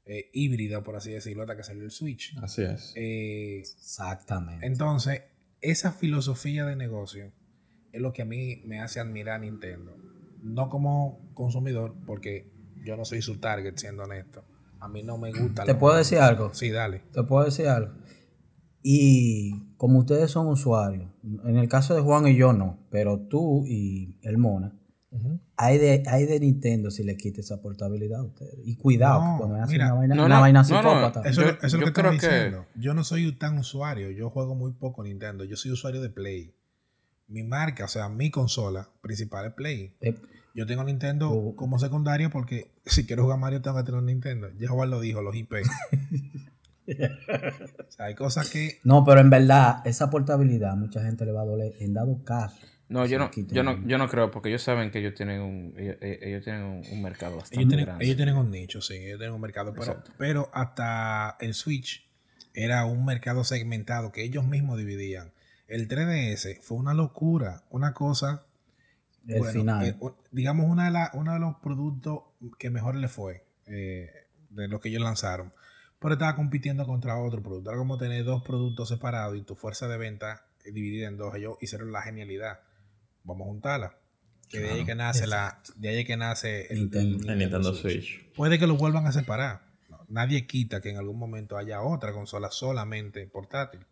[0.09, 2.35] eh, híbrida, por así decirlo, hasta que salió el Switch.
[2.41, 2.93] Así es.
[2.95, 4.65] Eh, Exactamente.
[4.65, 5.21] entonces,
[5.61, 7.31] esa filosofía de negocio
[7.91, 9.95] es lo que a mí me hace admirar a Nintendo.
[10.41, 12.51] No como consumidor, porque
[12.83, 14.43] yo no soy su target, siendo honesto.
[14.79, 15.63] A mí no me gusta.
[15.63, 16.53] ¿Te puedo decir algo?
[16.55, 17.03] Sí, dale.
[17.13, 17.93] Te puedo decir algo.
[18.81, 21.11] Y como ustedes son usuarios,
[21.43, 24.78] en el caso de Juan y yo no, pero tú y el Mona,
[25.55, 28.55] hay de, hay de Nintendo si le quita esa portabilidad a ustedes.
[28.63, 31.21] Y cuidado, No, que cuando hacen una vaina, no, una no, vaina no, no, psicópata.
[31.29, 32.65] Eso, Yo- eso es lo que creo que- diciendo.
[32.75, 34.11] Yo no soy tan usuario.
[34.11, 35.43] Yo juego muy poco Nintendo.
[35.45, 36.53] Yo soy usuario de Play.
[37.27, 39.95] Mi marca, o sea, mi consola principal es Play.
[40.01, 40.15] Eh,
[40.55, 41.55] Yo tengo Nintendo Oh.
[41.55, 44.47] como secundario porque si quiero jugar Mario tengo que tener un Nintendo.
[44.59, 45.53] Jehová lo dijo, los IP.
[46.87, 48.79] o sea, hay cosas que...
[48.83, 52.57] no, pero en verdad, esa portabilidad mucha gente le va a doler en dado caso.
[52.89, 55.73] No, yo no, yo no, yo no creo, porque ellos saben que ellos tienen un,
[55.77, 58.05] ellos, eh, ellos tienen un, un mercado bastante Ellos tienen, grande.
[58.05, 62.09] ellos tienen un nicho, sí, ellos tienen un mercado, pero, pero hasta el Switch
[62.53, 65.31] era un mercado segmentado que ellos mismos dividían.
[65.67, 68.45] El 3DS fue una locura, una cosa
[69.27, 69.85] El Bueno, final.
[69.85, 69.95] eh,
[70.31, 72.23] digamos, una de la- uno de los productos
[72.57, 74.09] que mejor le fue eh,
[74.49, 75.53] de los que ellos lanzaron.
[75.99, 77.69] Pero estaba compitiendo contra otro producto.
[77.69, 81.35] Era como tener dos productos separados y tu fuerza de venta dividida en dos.
[81.35, 82.61] Ellos hicieron la genialidad.
[83.23, 83.97] Vamos a juntarla.
[84.49, 87.31] Que de ahí que nace la, de ahí que nace el, Nintendo.
[87.31, 88.31] El Nintendo Switch.
[88.33, 89.61] Puede que lo vuelvan a separar.
[89.89, 93.85] No, nadie quita que en algún momento haya otra consola solamente portátil.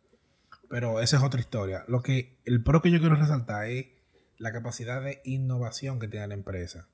[0.70, 1.86] Pero esa es otra historia.
[1.88, 3.88] Lo que el pro que yo quiero resaltar es
[4.38, 6.88] la capacidad de innovación que tiene la empresa.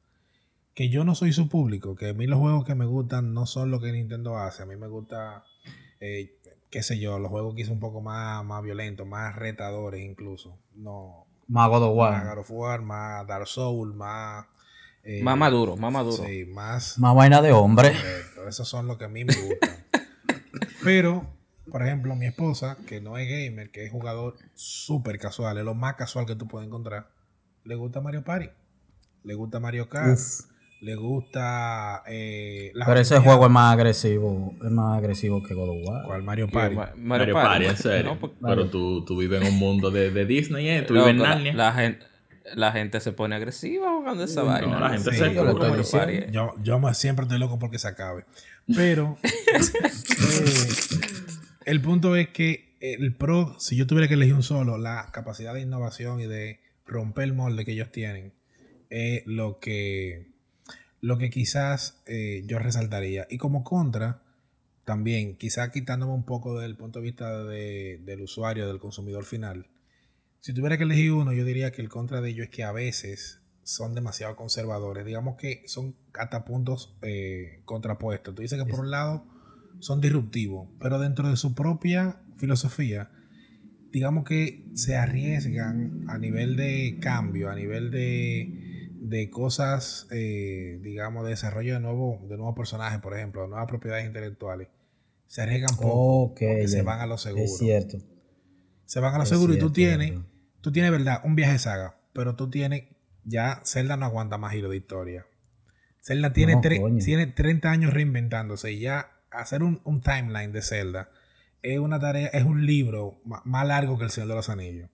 [0.73, 3.45] Que yo no soy su público, que a mí los juegos que me gustan no
[3.45, 4.63] son lo que Nintendo hace.
[4.63, 5.43] A mí me gusta,
[5.99, 10.59] eh, qué sé yo, los juegos quizás un poco más, más violentos, más retadores incluso.
[10.73, 12.29] No, Mago de más War.
[12.35, 14.45] God of War, más Dark Souls, más...
[15.03, 16.23] eh, Más maduro, más maduro.
[16.25, 16.97] Sí, más...
[16.99, 17.89] Más vaina de hombre.
[17.91, 19.85] Correcto, esos son los que a mí me gustan.
[20.83, 21.27] Pero,
[21.71, 25.73] por ejemplo, mi esposa, que no es gamer, que es jugador súper casual, es lo
[25.75, 27.09] más casual que tú puedes encontrar,
[27.63, 28.49] le gusta Mario Party,
[29.23, 30.41] le gusta Mario Kart, Uf.
[30.83, 32.03] Le gusta...
[32.07, 34.53] Eh, Pero ese juego es más agresivo.
[34.63, 36.03] Es más agresivo que God of War.
[36.05, 36.23] ¿Cuál?
[36.23, 36.75] Mario Party.
[36.75, 38.03] Ma- Mario Party, en serio.
[38.13, 40.81] No, porque- Pero tú, tú vives en un mundo de, de Disney, ¿eh?
[40.83, 41.53] Tú Loco, vives en la, Narnia.
[41.53, 42.05] la gente,
[42.55, 44.79] la gente se pone agresiva jugando esa vaina.
[44.79, 45.67] la gente Sí, se yo lo curra.
[45.67, 46.07] estoy Mario diciendo.
[46.07, 46.31] Party.
[46.31, 48.25] Yo, yo me- siempre estoy loco porque se acabe.
[48.75, 49.29] Pero eh,
[51.65, 55.53] el punto es que el pro, si yo tuviera que elegir un solo, la capacidad
[55.53, 58.33] de innovación y de romper el molde que ellos tienen,
[58.89, 60.27] es lo que,
[61.03, 63.27] lo que quizás eh, yo resaltaría.
[63.29, 64.21] Y como contra,
[64.85, 69.67] también, quizás quitándome un poco del punto de vista de- del usuario, del consumidor final,
[70.39, 72.71] si tuviera que elegir uno, yo diría que el contra de ello es que a
[72.71, 75.05] veces son demasiado conservadores.
[75.05, 78.33] Digamos que son hasta puntos eh, contrapuestos.
[78.33, 79.25] Tú dices que por un lado
[79.79, 83.11] son disruptivos, pero dentro de su propia filosofía,
[83.91, 88.72] digamos que se arriesgan a nivel de cambio, a nivel de,
[89.03, 94.05] de cosas, eh, digamos, de desarrollo de, nuevo, de nuevos personajes, por ejemplo, nuevas propiedades
[94.05, 94.69] intelectuales.
[95.27, 97.43] Se arriesgan poco Ok, porque se van a lo seguro.
[97.43, 97.97] Es cierto.
[98.85, 100.13] Se van a lo Es seguro y tú tienes,
[100.61, 102.83] tú tienes, verdad, un viaje de saga, pero tú tienes,
[103.25, 105.25] ya Zelda no aguanta más giro de historia.
[106.01, 106.61] Zelda tiene, No,
[107.05, 111.09] tiene 30 años reinventándose y ya hacer un, un timeline de Zelda
[111.61, 114.89] es una tarea, es un libro ma- más largo que el Señor de los Anillos.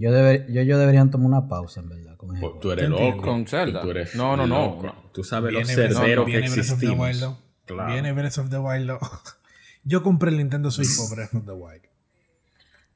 [0.00, 2.16] Yo, deber- yo, yo deberían tomar una pausa, en verdad.
[2.16, 3.22] Con ese Pues tú eres loco.
[3.22, 3.82] Con Zelda.
[3.82, 4.86] Tú eres No, no, no, loco.
[4.86, 4.94] no.
[5.12, 7.08] Tú sabes los Breath- cerderos que viene Breath of the existimos.
[7.08, 7.38] Wild, ¿no?
[7.66, 7.92] Claro.
[7.92, 8.90] Viene Breath of the Wild.
[9.84, 11.82] Yo compré el Nintendo Switch por Breath of the Wild.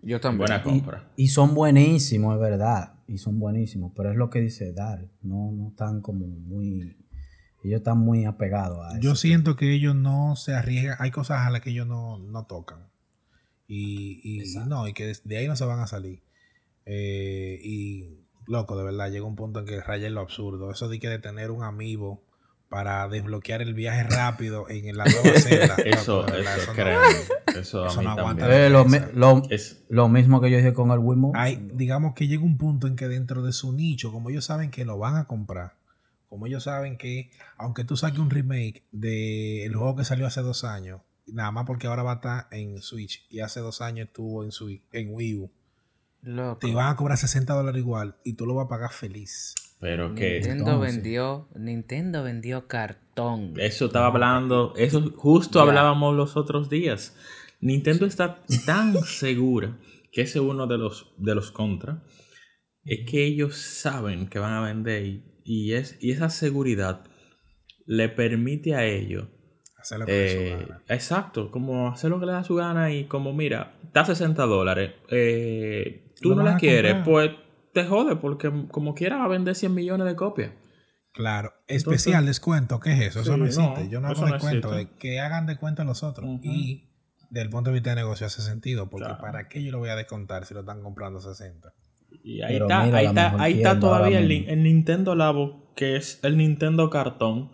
[0.03, 0.39] Yo también.
[0.49, 1.09] Buena Y, compra.
[1.17, 2.95] y son buenísimos, es verdad.
[3.07, 3.93] Y son buenísimos.
[3.97, 5.01] Pero es lo que dice Dar.
[5.23, 6.97] No, no están como muy.
[7.63, 9.01] Ellos están muy apegados a eso.
[9.01, 10.97] Yo siento que ellos no se arriesgan.
[11.01, 12.87] Hay cosas a las que ellos no, no tocan.
[13.67, 16.23] Y, y no, y que de ahí no se van a salir.
[16.87, 20.71] Eh, y loco, de verdad, llega un punto en que raya en lo absurdo.
[20.71, 22.23] Eso de que de tener un amigo
[22.69, 25.77] para desbloquear el viaje rápido en la nueva celda.
[25.85, 27.05] Eso, loco, de verdad, eso, no- créeme.
[27.61, 28.43] Eso a eso mí no aguanta.
[28.43, 28.63] también.
[28.63, 31.39] Eh, lo, mi- lo- Es, lo mismo que yo dije con el Wiimote.
[31.39, 34.71] hay, digamos que llega un punto en que dentro de su nicho, como ellos saben
[34.73, 35.77] que lo van a comprar,
[36.29, 40.65] como ellos saben que, aunque tú saques un remake del juego que salió hace dos
[40.65, 44.43] años, nada más porque ahora va a estar en Switch y hace dos años estuvo
[44.43, 45.51] en, Switch, en Wii U,
[46.25, 46.59] Loco.
[46.59, 49.55] te van a cobrar 60 dólares igual y tú lo vas a pagar feliz.
[49.81, 50.41] Pero que...
[50.41, 50.95] Nintendo Entonces.
[50.95, 53.55] vendió, Nintendo vendió cartón.
[53.59, 57.15] Eso estaba hablando, eso justo hablábamos los otros días.
[57.61, 59.79] Nintendo está tan segura
[60.13, 61.99] que ese es uno de los, de los contras.
[62.85, 67.05] Es que ellos saben que van a vender y, y es, y esa seguridad
[67.87, 69.29] le permite a ellos.
[69.79, 70.83] Hacer lo que les dé su eh, gana.
[70.89, 74.93] exacto, como hacer lo que le da su gana y como mira, está 60 dólares,
[75.11, 77.31] eh, tú no la quieres, pues
[77.73, 80.53] te jode porque como quiera va a vender 100 millones de copias.
[81.13, 83.21] Claro, especial descuento, ¿qué es eso?
[83.21, 83.89] Eso Sí, no no, existe.
[83.89, 84.93] Yo no hago no descuento, existe.
[84.95, 86.29] de que hagan descuento a los otros.
[86.29, 86.41] Ujú.
[86.43, 86.91] Y
[87.31, 89.21] del punto de vista de negocio hace sentido, porque Claro.
[89.21, 91.73] ¿para qué yo lo voy a descontar si lo están comprando a 60?
[92.23, 96.19] Y ahí Pero está, mira ahí está, ahí está todavía el, Nintendo Labo, que es
[96.25, 97.51] el Nintendo cartón,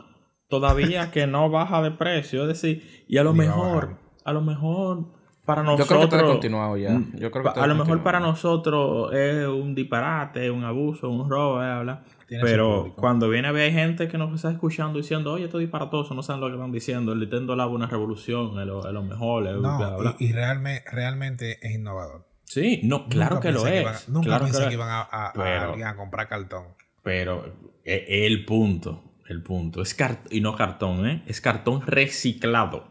[0.48, 2.42] todavía que no baja de precio.
[2.42, 5.12] Es decir, y a lo Ni va a mejor, a lo mejor
[5.45, 5.88] para Yo nosotros.
[5.88, 6.91] creo que está descontinuado ya.
[6.91, 11.28] Mm, Yo creo que a lo mejor para nosotros es un disparate, un abuso, un
[11.28, 12.05] robo, bla, bla.
[12.43, 15.62] Pero cuando viene a ver hay gente que nos está escuchando diciendo, oye, esto es
[15.62, 17.12] disparatoso, no saben lo que están diciendo.
[17.12, 20.16] El Nintendo Labo es una revolución, es lo, es lo mejor, es bla, No, bla.
[20.20, 22.26] y, y realmente, realmente es innovador.
[22.45, 24.09] Sí, no, claro Nunca que lo es.
[24.09, 24.72] nunca claro pensé que, es.
[24.74, 26.64] iban a, a- a Pero- a comprar cartón.
[27.03, 27.45] Pero
[27.84, 31.22] eh, el punto, el punto, es cart y no cartón, ¿eh?
[31.26, 32.89] Es cartón reciclado.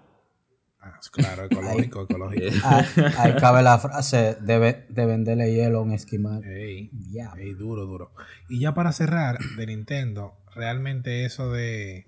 [0.82, 2.46] Ah, claro, ecológico, ecológico.
[2.64, 2.86] Ahí,
[3.18, 6.44] ahí cabe la frase de, de venderle hielo a un esquimal.
[6.46, 7.34] Ey, Ya.
[7.38, 8.12] ey, duro, duro.
[8.48, 12.06] Y ya para cerrar de Nintendo, realmente eso de,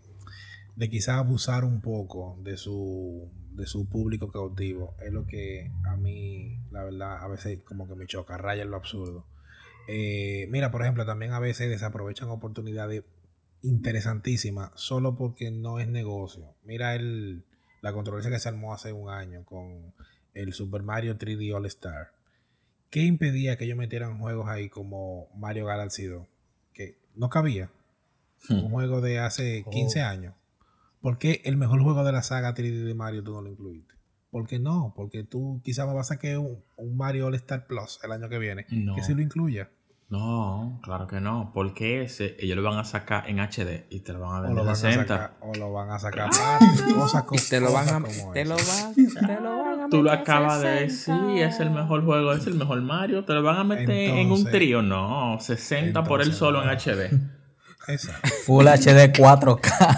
[0.77, 5.97] de quizás abusar un poco de su, de su público cautivo es lo que a
[5.97, 9.25] mí, la verdad, a veces como que me choca, raya en lo absurdo.
[9.89, 13.03] Eh, mira, por ejemplo, también a veces desaprovechan oportunidades
[13.63, 16.55] interesantísimas solo porque no es negocio.
[16.63, 17.43] Mira el,
[17.81, 19.93] la controversia que se armó hace un año con
[20.33, 22.13] el Super Mario 3D All Star.
[22.89, 26.27] ¿Qué impedía que ellos metieran juegos ahí como Mario Galaxy 2?
[26.73, 27.71] Que no cabía.
[28.49, 30.35] Un juego de hace 15 años.
[30.99, 33.95] ¿Por qué el mejor juego de la saga 3D de Mario tú no lo incluiste?
[34.29, 34.93] ¿Por qué no?
[34.95, 38.29] Porque tú quizás me vas a sacar un, un Mario All Star Plus el año
[38.29, 38.65] que viene.
[38.69, 38.95] No.
[38.95, 39.69] Que si lo incluya.
[40.11, 44.11] No, claro que no, porque ese ellos lo van a sacar en HD y te
[44.11, 45.07] lo van a O lo vender van a 60.
[45.07, 48.43] sacar, o lo van a sacar aparte, Cosas co- Te lo van a, como te
[48.43, 51.27] lo van, te lo van a Tú lo acabas de 60.
[51.27, 54.11] decir, es el mejor juego, es el mejor Mario, te lo van a meter en
[54.13, 56.69] un Entonces- trío, no, 60 por él entonces, solo no.
[56.71, 57.09] en HD.
[57.87, 58.29] Exacto.
[58.45, 59.97] Full HD 4K.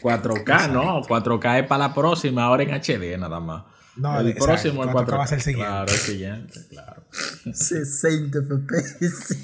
[0.00, 3.64] 4K, no, 4K es para la próxima, ahora en HD nada más.
[3.96, 5.18] No, el exacto, próximo 4K 4K.
[5.18, 5.66] va a ser el siguiente.
[5.66, 7.04] Claro, el siguiente, claro.
[7.52, 9.36] 60 FPS.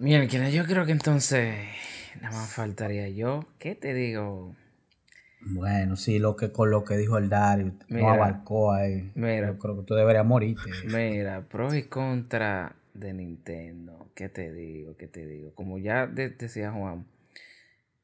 [0.00, 1.54] Miren, que yo creo que entonces
[2.20, 3.46] nada más faltaría yo.
[3.58, 4.54] ¿Qué te digo?
[5.40, 8.12] Bueno, sí, lo que con lo que dijo el Dario, no Mira.
[8.12, 9.12] abarcó ahí.
[9.14, 9.48] Mira.
[9.48, 10.68] Yo creo que tú deberías morirte.
[10.84, 14.10] Mira, pros y contra de Nintendo.
[14.14, 14.96] ¿Qué te digo?
[14.96, 15.52] ¿Qué te digo?
[15.54, 17.06] Como ya de- decía Juan,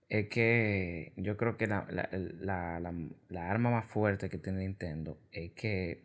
[0.09, 2.80] es que yo creo que la, la- la-
[3.28, 6.02] la- arma más fuerte que tiene Nintendo es que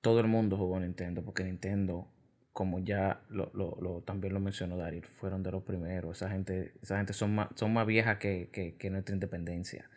[0.00, 2.08] todo el mundo jugó Nintendo, porque Nintendo,
[2.52, 6.16] como ya lo, lo- lo- también lo mencionó Daryl, fueron de los primeros.
[6.18, 9.88] Esa gente, esa gente son más, son más viejas que, que- que nuestra independencia.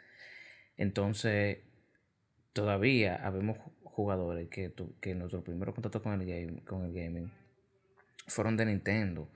[0.77, 1.59] Entonces,
[2.53, 7.31] todavía habemos ju- jugadores que, tu- que nuestro primer contacto con el, con el gaming
[8.27, 9.29] fueron de Nintendo.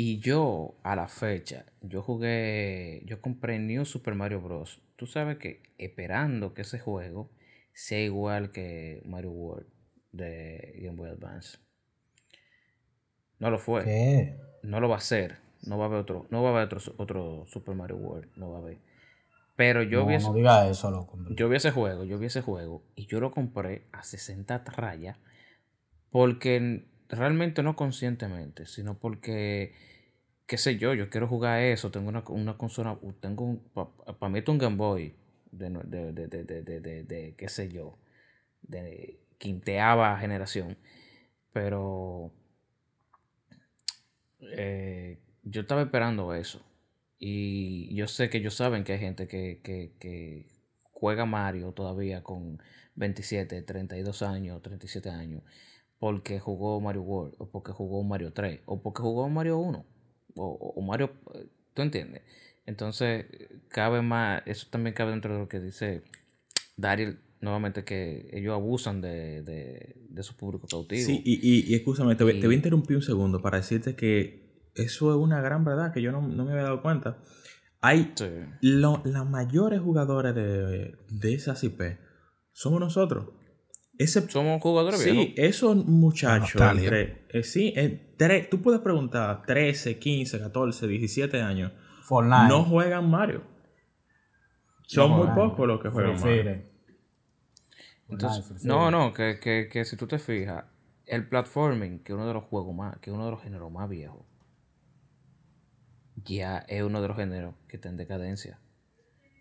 [0.00, 4.80] Y yo, a la fecha, yo jugué, yo compré New Super Mario Bros.
[4.94, 7.32] Tú sabes que esperando que ese juego
[7.72, 9.66] sea igual que Mario World
[10.12, 11.58] de Game Boy Advance.
[13.40, 13.82] No lo fue.
[13.82, 14.36] ¿Qué?
[14.62, 15.38] No lo va a hacer.
[15.66, 18.30] No va a haber otro, no va a haber otro, otro Super Mario World.
[18.36, 18.78] No va a haber.
[19.56, 21.34] Pero yo no, vi ese- no diga eso, hombre.
[21.34, 25.18] yo vi ese juego, yo vi ese juego y yo lo compré a 60 rayas
[26.10, 29.74] porque realmente no conscientemente, sino porque,
[30.46, 33.62] qué sé yo, yo quiero jugar eso, tengo una, una consola, tengo un,
[34.18, 35.14] para mí esto es un Game Boy
[35.52, 36.12] de, de,
[36.80, 37.98] de- de, qué sé yo,
[38.62, 40.78] de quinteava generación,
[41.52, 42.32] pero
[44.40, 46.62] eh, yo estaba esperando eso.
[47.18, 50.46] Y yo sé que ellos saben que hay gente que, que, que
[50.92, 52.62] juega Mario todavía con
[52.94, 55.42] 27, 32 años, 37 años,
[55.98, 59.84] porque jugó Mario World, o porque jugó Mario 3, o porque jugó Mario 1,
[60.36, 61.10] o, o Mario,
[61.74, 62.22] ¿tú entiendes?
[62.66, 63.26] Entonces,
[63.68, 66.02] cabe más, eso también cabe dentro de lo que dice
[66.76, 71.06] Daryl, nuevamente, que ellos abusan de, de, de su público cautivo.
[71.06, 73.56] Sí, y, y, y escúchame, te, voy- te voy a Y- interrumpir un segundo para
[73.58, 77.18] decirte que eso es una gran verdad que yo no, no me había dado cuenta.
[77.80, 78.26] Hay Sí.
[78.60, 81.80] las mayores jugadores de, de esas IP
[82.52, 83.30] somos nosotros.
[83.98, 85.34] Ese, Somos jugadores sí, viejos.
[85.36, 86.84] esos muchachos, Nostalgia.
[86.84, 91.72] entre, eh, sí, eh, tre- tú puedes preguntar 13, 15, 14, 17 años,
[92.02, 92.48] Fortnite.
[92.48, 93.42] no juegan Mario.
[94.86, 96.62] Son muy pocos los que Free juegan Mario.
[98.08, 100.64] Entonces, Fortnite, no, no, que, que, que si tú te fijas,
[101.04, 103.70] el platforming, que es uno de los juegos más, que es uno de los géneros
[103.72, 104.24] más viejos,
[106.24, 108.60] ya es uno de los géneros que está en decadencia.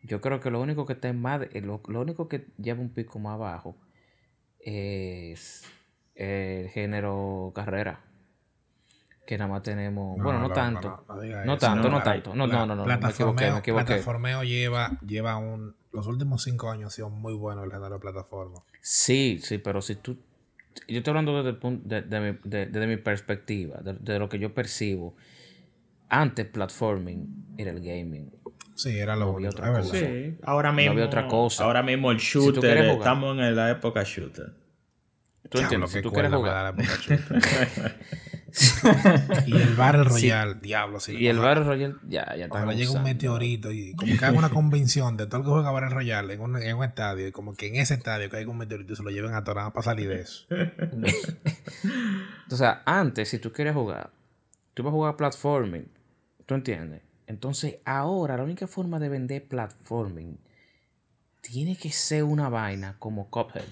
[0.03, 2.89] Yo creo que lo único que está en más, lo, lo único que lleva un
[2.93, 3.77] pico más abajo
[4.67, 5.63] es
[6.15, 8.01] el género carrera.
[9.25, 11.03] Que nada más tenemos, bueno, no tanto.
[11.07, 11.59] no, no No eso.
[11.59, 12.33] tanto, no tanto.
[12.35, 13.85] No, la- no, no, no, me equivoqué, me equivoqué.
[13.85, 15.75] Plataformeo lleva, lleva un.
[15.91, 18.61] Los últimos cinco años ha sido muy bueno el género de plataforma.
[18.81, 20.17] Sí, sí, pero si tú...
[20.87, 24.19] Yo estoy hablando desde, el punto, de, de mi, de- desde mi perspectiva, de, de
[24.19, 25.15] lo que yo percibo.
[26.09, 28.31] Antes platforming era el gaming.
[28.77, 29.51] Sí, era lo había único.
[29.51, 29.93] otra Es cosa.
[29.99, 30.09] verdad.
[30.09, 31.63] Sí, ahora mismo, había otra cosa.
[31.63, 34.53] ahora mismo el shooter, estamos en la época shooter.
[35.49, 35.91] ¿Tú entiendes?
[35.91, 36.53] Si tú quieres jugar.
[36.53, 37.97] da la época shooter.
[39.45, 41.15] y el Battle Royale, diablo, sí.
[41.17, 42.57] Y el Battle Royale, ya, ya está.
[42.57, 45.71] Ojalá llegue un meteorito y como que haga una convención de todo el que juega
[45.71, 48.57] Battle Royale en un, en un estadio y como que en ese estadio caiga un
[48.57, 50.45] meteorito y se lo lleven a Torán para salir de eso.
[52.49, 54.09] O sea, antes, si tú quieres jugar,
[54.73, 55.87] tú vas a jugar platforming.
[56.45, 57.01] ¿Tú entiendes?
[57.27, 60.37] Entonces, ahora la única forma de vender platforming
[61.41, 63.63] tiene que ser una vaina como Cuphead.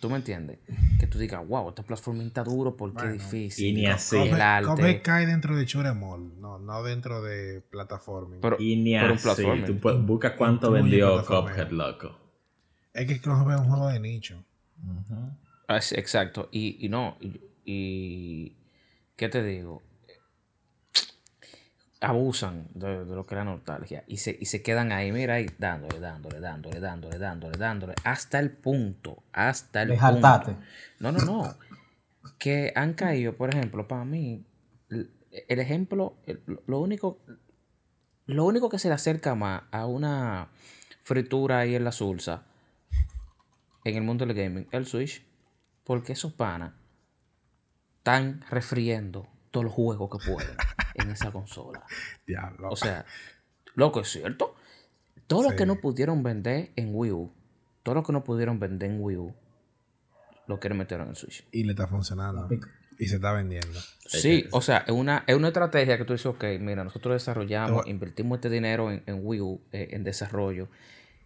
[0.00, 0.58] ¿Tú me entiendes?
[1.00, 3.66] Que tú digas, wow, este platforming está duro porque es difícil.
[3.68, 4.16] y ni así.
[4.16, 4.68] El Cuphead- arte.
[4.68, 8.36] Cuphead cae dentro de Churemol, no, no dentro de plataforma.
[8.42, 9.22] Pero, Y ni pero un así.
[9.22, 9.80] platforming.
[9.80, 11.24] Tú buscas cuánto vendió.
[11.24, 12.18] Cuphead, loco.
[12.92, 14.44] Es que Cuphead es un juego de nicho.
[15.68, 16.48] Ah, Exacto.
[16.52, 17.16] Y, y no.
[17.20, 18.56] Y, y-
[19.16, 19.82] ¿Qué te digo?
[22.04, 24.04] Abusan de, de lo que es la nostalgia.
[24.06, 27.94] Y se, y se quedan ahí, mira ahí, dándole, dándole, dándole, dándole, dándole, dándole.
[28.04, 29.22] Hasta el punto.
[29.32, 30.20] Hasta el punto.
[31.00, 31.54] No, no, no.
[32.38, 34.44] Que han caído, por ejemplo, para mí,
[34.90, 35.10] el
[35.48, 37.18] el ejemplo, el- lo único,
[38.26, 40.48] lo único que se le acerca más a una
[41.02, 42.44] fritura ahí en la salsa
[43.84, 45.22] en el mundo del gaming, el Switch,
[45.82, 46.72] porque esos panas
[47.98, 50.56] están refriendo todos los juegos que pueden
[50.94, 51.84] en esa consola.
[52.26, 52.68] Diablo.
[52.70, 53.06] O sea,
[53.76, 54.54] loco, es cierto.
[55.28, 55.56] Todo lo Sí.
[55.56, 57.32] que no pudieron vender en Wii U,
[57.84, 59.34] todo lo que no pudieron vender en Wii U,
[60.48, 61.46] lo quieren meter en el Switch.
[61.52, 62.48] y le está funcionando.
[62.98, 63.78] Y se está vendiendo.
[64.06, 67.86] Sí, o sea, es una, es una estrategia que tú dices, ok, mira, nosotros desarrollamos,
[67.86, 70.68] invertimos este dinero en, en Wii U, eh, en desarrollo,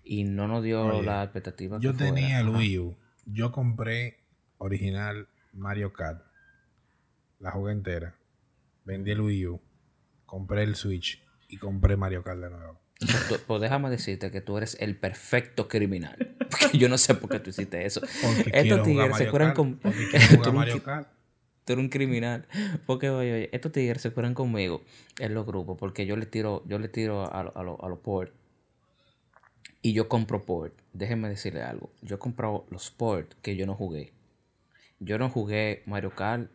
[0.04, 1.78] y no nos dio Oye, la expectativa.
[1.80, 2.14] Yo que fuera.
[2.14, 2.48] tenía el.
[2.50, 2.96] Wii U.
[3.26, 4.18] Yo compré
[4.58, 6.22] original Mario Kart.
[7.40, 8.16] La jugué entera.
[8.88, 9.60] Vendí el Wii U.
[10.24, 11.22] Compré el Switch.
[11.46, 12.78] Y compré Mario Kart de nuevo.
[13.46, 16.16] Pues déjame decirte que tú eres el perfecto criminal.
[16.50, 18.00] Porque yo no sé por qué tú hiciste eso.
[18.00, 19.78] Porque Estos tigres se curan con...
[19.80, 21.08] Tú eres un Mario cri- Kart.
[21.66, 22.46] tú eres un criminal.
[22.86, 24.82] Porque, oye, oye, estos tigres se curan conmigo
[25.18, 25.76] en los grupos.
[25.78, 28.32] Porque yo les tiro, yo les tiro a, lo- a, lo- a los port.
[29.82, 30.74] Y yo compro port.
[30.94, 31.92] Déjenme decirle algo.
[32.02, 34.12] Yo he comprado los port que yo no jugué.
[34.98, 36.50] Yo no jugué Mario Kart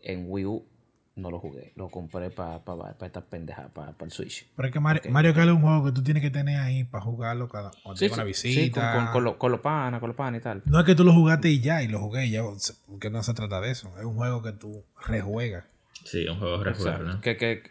[0.00, 0.66] en Wii U.
[1.18, 1.72] No lo jugué.
[1.74, 2.62] Lo compré para
[3.02, 4.46] esta pendeja, para el Switch.
[4.56, 6.84] Pero es que Mario, Mario Kart es un juego que tú tienes que tener ahí
[6.84, 8.60] para jugarlo cada, cuando Sí, una visita.
[8.62, 10.62] sí, con, con, con, lo- con los panas, con los panas y tal.
[10.64, 12.42] No es que tú lo jugaste y ya, y lo jugué y ya,
[12.88, 13.92] porque no se trata de eso.
[13.98, 15.64] Es un juego que tú rejuegas.
[16.04, 17.14] Sí, un juego regular, Exacto.
[17.16, 17.20] ¿no?
[17.20, 17.62] Que, que,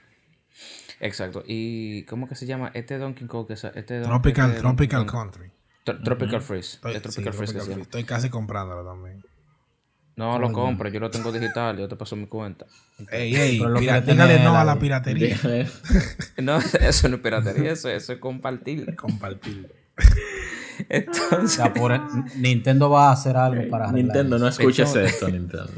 [1.00, 1.44] exacto.
[1.48, 2.72] ¿Y cómo que se llama?
[2.74, 3.48] Este Donkey Kong.
[3.48, 5.52] que sa- Este Don- Tropical, este Donkey Tropical Kong- Country.
[5.86, 6.76] Tro- Tropical Freeze.
[6.76, 7.62] Estoy, Es sí, Tropical Tropical.
[7.64, 7.82] Freeze.
[7.82, 9.24] Estoy casi comprándolo también.
[10.18, 12.66] No lo compro, yo lo tengo digital, yo te paso mi cuenta.
[13.12, 15.38] Ey, ey, Pero lo pira- que dígale tiene no la- a la piratería.
[16.42, 18.96] No, eso no es piratería, eso, eso es compartir.
[18.96, 19.72] Compartir.
[19.98, 20.02] O
[20.90, 21.92] Entonces, sea, por
[22.36, 25.70] Nintendo va a hacer algo para arreglar Nintendo, no escuches Entonces- esto, Nintendo.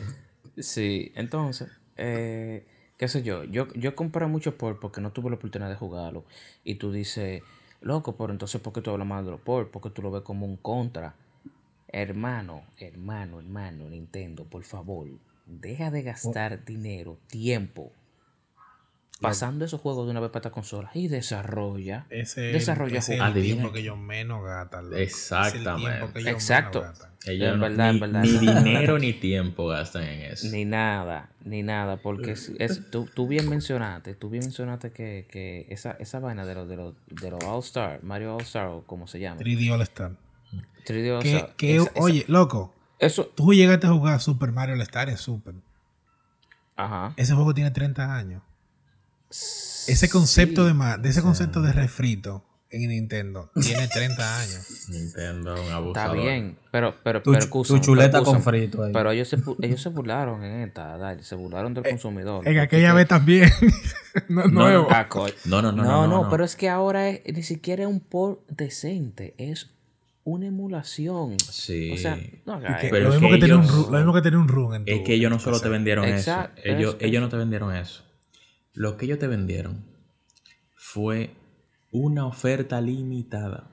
[0.57, 2.65] sí, entonces, eh,
[2.97, 6.25] qué sé yo, yo, yo compré mucho por porque no tuve la oportunidad de jugarlo.
[6.63, 7.41] Y tú dices,
[7.81, 9.69] loco, pero entonces, ¿por qué tú hablas mal de los por?
[9.69, 11.13] Porque tú lo ves como un contra.
[11.91, 15.07] Hermano, hermano, hermano, Nintendo, por favor,
[15.47, 17.91] deja de gastar dinero, tiempo,
[19.21, 22.05] pasando esos juegos de una vez para esta consola y desarrolla.
[22.09, 23.35] Ese, Desarrolla ese es juegos.
[23.37, 24.85] el tiempo que ellos menos gastan.
[24.95, 25.87] Exactamente.
[25.89, 26.79] Es el tiempo que ellos Exacto.
[26.81, 27.09] menos gastan.
[27.25, 28.21] Ellos En no- verdad, en ni, verdad.
[28.21, 28.29] ni
[28.63, 30.47] dinero ni tiempo gastan en eso.
[30.51, 35.27] Ni nada, ni nada, porque es, es- tú, tú bien mencionaste, tú bien mencionaste que,
[35.29, 38.67] que esa, esa vaina de los de los de los All Star, Mario All Star
[38.67, 40.11] o como se llama, 3D All Star.
[40.89, 44.51] 3D All Que, Star, que, esa- esa- oye, loco, eso, tú llegaste a jugar Super
[44.51, 45.55] Mario All Star en Super.
[46.75, 48.41] ajá, Ese juego tiene 30 años.
[49.29, 54.85] Ese concepto de, ma- de ese concepto de refrito en Nintendo tiene 30 años.
[54.89, 58.93] Nintendo, un Está bien, pero, pero, Tu, pero, tu chuleta con frito ahí.
[58.93, 62.47] Pero ellos se, ellos se burlaron en esta, dale, se burlaron del consumidor.
[62.47, 63.49] En aquella que- vez también.
[64.29, 64.87] no es No, nuevo.
[64.91, 65.07] Ah.
[65.45, 67.89] No, no, no, No, no, no, no, pero es que ahora es- ni siquiera es
[67.89, 69.71] un port decente, es
[70.29, 71.37] una emulación.
[71.39, 71.91] Sí.
[71.93, 72.93] O sea, no haga Que- eso.
[72.95, 74.75] Pero lo, es mismo que que un ellos- ru- lo mismo que tener un run
[74.75, 76.31] en tu- Es que ellos no solo te vendieron eso.
[76.63, 77.21] Ellos, eso, ellos eso.
[77.21, 78.03] no te vendieron eso.
[78.73, 79.85] Lo que ellos te vendieron
[80.75, 81.35] fue
[81.91, 83.71] una oferta limitada.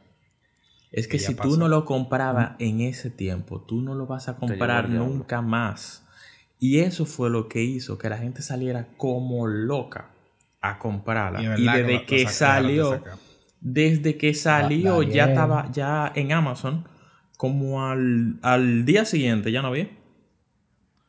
[0.93, 4.29] Es que Que si tú no lo comprabas en ese tiempo, tú no lo vas
[4.29, 6.05] a comprar nunca más.
[6.59, 10.11] Y eso fue lo que hizo que la gente saliera como loca
[10.63, 11.43] a comprarla.
[11.43, 13.03] Y que desde que de salió.
[13.69, 16.87] Desde que salió, ya estaba ya en Amazon,
[17.37, 19.91] como al, al día siguiente, ya no había.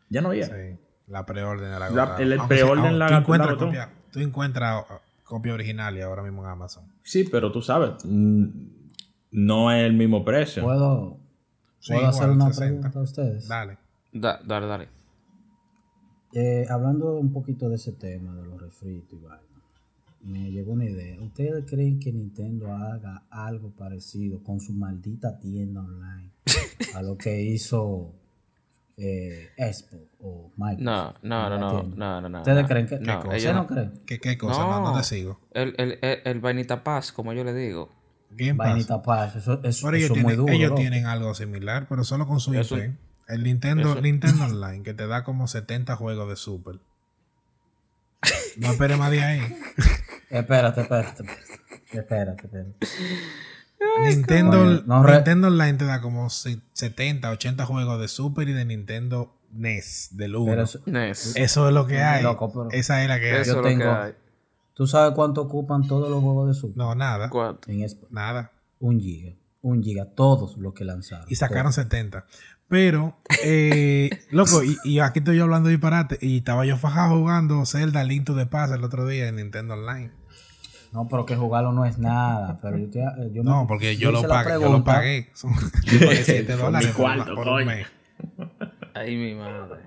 [0.09, 0.45] Ya no había.
[0.47, 4.85] Sí, la preorden de la La- el- preorden la- tú la encuentras copia, tú encuentras
[4.89, 4.93] uh,
[5.23, 6.83] copia original y ahora mismo en Amazon.
[7.03, 8.45] Sí, pero tú sabes, mm,
[9.31, 10.63] no es el mismo precio.
[10.63, 11.19] ¿Puedo,
[11.79, 12.59] Sí, ¿puedo hacer una 60.
[12.89, 13.47] pregunta a ustedes?
[13.47, 13.77] Dale.
[14.11, 14.89] Da- dale, dale.
[16.33, 19.56] Eh, hablando un poquito de ese tema, de los refritos y vaina,
[20.21, 21.21] me llegó una idea.
[21.21, 26.31] ¿Ustedes creen que Nintendo haga algo parecido con su maldita tienda online
[26.95, 28.13] a lo que hizo
[28.97, 30.81] eh, Expo o Microsoft?
[31.23, 32.37] No, no, no, no, no, no, no.
[32.39, 32.67] ¿Ustedes no.
[32.67, 33.35] creen que No, cosa?
[33.37, 34.01] ellos ¿Ustedes no creen?
[34.05, 34.59] ¿Qué, qué cosa?
[34.61, 35.39] No, no te sigo.
[35.51, 37.89] El, el, el, el vainita paz, como yo le digo.
[38.31, 38.67] Game Pass.
[38.71, 39.81] Vainita Paz, eso, es
[40.21, 40.51] muy duro.
[40.51, 40.81] ellos loco.
[40.81, 42.95] tienen algo similar, pero solo con su Eso- IP.
[43.29, 46.79] El Nintendo, eso- Nintendo Online, que te da como 70 juegos de Super.
[48.57, 49.41] No esperes más de ahí.
[50.29, 51.23] Espérate, espérate.
[51.91, 52.75] Espérate, espérate.
[54.03, 58.49] Nintendo, Coño, no re- Nintendo Online te da como se- 70, 80 juegos de Super
[58.49, 60.45] y de Nintendo NES, del 1.
[60.51, 62.23] Pero Eso, es lo que hay.
[62.23, 63.41] Loco, pero- Esa es la que hay.
[63.41, 64.13] Eso yo es lo que tengo- hay.
[64.73, 66.77] ¿Tú sabes cuánto ocupan todos los juegos de Super?
[66.77, 67.29] No, nada.
[67.29, 67.71] ¿Cuánto?
[67.71, 67.85] En?
[68.11, 68.51] Nada.
[68.79, 69.33] Un giga.
[69.61, 70.05] Un giga.
[70.05, 71.25] Todos los que lanzaron.
[71.29, 72.25] Y sacaron 70.
[72.67, 76.17] Pero, eh, loco, y, y aquí estoy yo hablando de disparate.
[76.21, 79.73] Y estaba yo fajado jugando Zelda Link to the Past el otro día en Nintendo
[79.73, 80.11] Online.
[80.91, 82.59] No, pero que jugarlo no es nada.
[82.61, 84.59] Pero yo, te, eh, yo me- No, porque yo, lo pagué.
[84.59, 85.29] Yo lo pagué.
[85.33, 85.51] Son,
[85.85, 87.87] yo pagué 7 Con dólares por, cuarto, por un mes.
[88.93, 89.81] Ay, mi madre.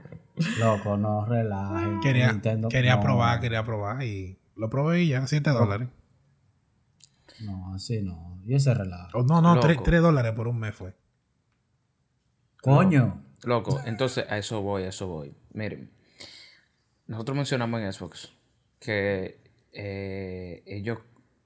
[0.59, 2.01] Loco, no relajen.
[2.01, 4.03] Quería, Nintendo- quería no, probar, quería probar.
[4.03, 5.89] Y lo probé y ya, 7 dólares.
[7.41, 8.39] No, así no.
[8.45, 9.19] Y ese relajo.
[9.19, 9.83] Oh, no, no, Loco.
[9.83, 10.95] 3, dólares por un mes fue.
[12.63, 13.23] Coño.
[13.45, 15.35] Loco, entonces a eso voy, a eso voy.
[15.55, 15.91] Miren,
[17.07, 18.33] nosotros mencionamos en Xbox
[18.79, 19.41] que
[19.73, 20.99] eh, ellos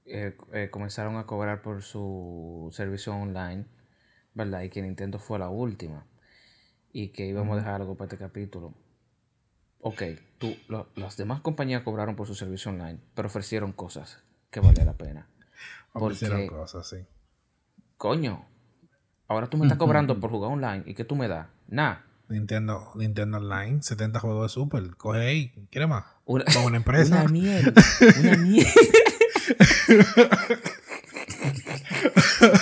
[0.05, 3.65] eh, eh, comenzaron a cobrar por su servicio online,
[4.33, 4.61] ¿verdad?
[4.63, 6.05] Y que Nintendo fue la última.
[6.93, 8.73] Y que íbamos a dejar algo para este capítulo.
[9.81, 10.01] Ok,
[10.39, 14.85] tú, lo- las demás compañías cobraron por su servicio online, pero ofrecieron cosas que valía
[14.85, 15.27] la pena.
[15.93, 16.97] Ofrecieron Porque, cosas, sí.
[17.97, 18.45] coño,
[19.27, 21.47] ahora tú me estás cobrando por jugar online y ¿qué tú me das?
[21.67, 22.05] Nada.
[22.27, 24.95] Nintendo, Nintendo Online, 70 juegos de Super.
[24.97, 25.67] Coge ahí.
[25.69, 26.05] ¿Quieres más?
[26.25, 27.15] Una, Como una empresa.
[27.23, 27.83] Una mierda.
[28.19, 28.71] Una mierda.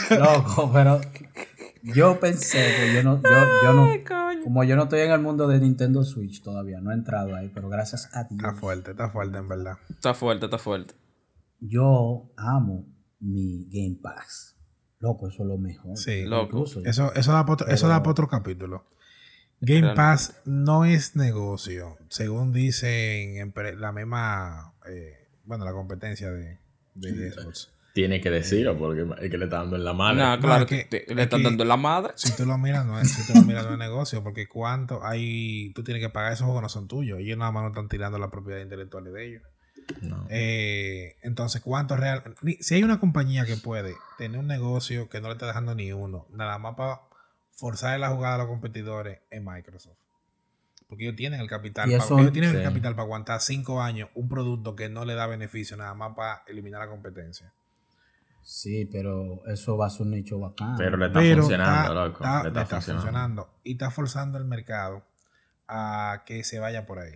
[0.20, 1.02] Loco, pero
[1.84, 3.30] yo pensé que yo no, yo,
[3.64, 3.88] yo no,
[4.44, 7.50] como yo no estoy en el mundo de Nintendo Switch todavía, no he entrado ahí,
[7.54, 9.78] pero gracias a Dios, Está fuerte, está fuerte en verdad.
[9.90, 10.94] Está fuerte, está fuerte.
[11.60, 12.86] yo amo
[13.20, 14.56] mi Game Pass.
[15.00, 15.98] Loco, eso es lo mejor.
[15.98, 16.24] Sí.
[16.24, 16.46] Loco.
[16.46, 18.86] Incluso, Eso, eso da para otro, eso da pa' otro capítulo.
[19.66, 19.96] Game Realmente.
[19.96, 26.60] Pass no es negocio, según dicen la misma, eh, bueno, la competencia de,
[26.96, 27.70] de Xbox.
[27.94, 29.94] Tiene que decirlo porque es que le está dando en la.
[29.94, 32.14] No, claro, es que- te- es le están dando la madre.
[32.16, 35.06] Si tú lo miras, no es, si tú lo miras, no es negocio, porque cuánto
[35.06, 37.88] hay, tú tienes que pagar esos juegos no son tuyos, ellos nada más no están
[37.90, 39.44] tirando la propiedad intelectual de ellos.
[40.02, 40.26] No.
[40.30, 42.24] Eh, entonces, ¿cuánto real?
[42.62, 45.92] Si hay una compañía que puede tener un negocio que no le está dejando ni
[45.94, 47.02] uno, nada más para
[47.54, 49.98] forzar la jugada a los competidores, es Microsoft.
[50.88, 53.82] Porque ellos tienen el capital, Y pa- eso- ellos tienen el capital para aguantar cinco
[53.82, 57.52] años un producto que no le da beneficio, nada más para eliminar la competencia.
[58.44, 60.76] Sí, pero eso va a ser un nicho bacán.
[60.78, 62.24] Pero le está Pero funcionando, está- loco.
[62.24, 63.02] está- le está, le está funcionando.
[63.02, 63.60] funcionando.
[63.64, 65.04] Y está forzando el mercado
[65.68, 67.14] a que se vaya por ahí.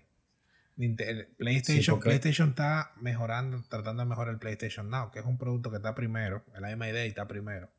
[0.80, 5.26] El PlayStation, Sí, porque- PlayStation está mejorando, tratando de mejorar el PlayStation Now, que es
[5.26, 7.70] un producto que está primero, en la misma idea y está primero.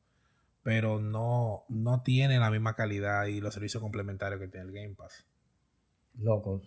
[0.69, 4.95] Pero no, no tiene la misma calidad y los servicios complementarios que tiene el Game
[4.95, 5.25] Pass.
[6.19, 6.61] Loco.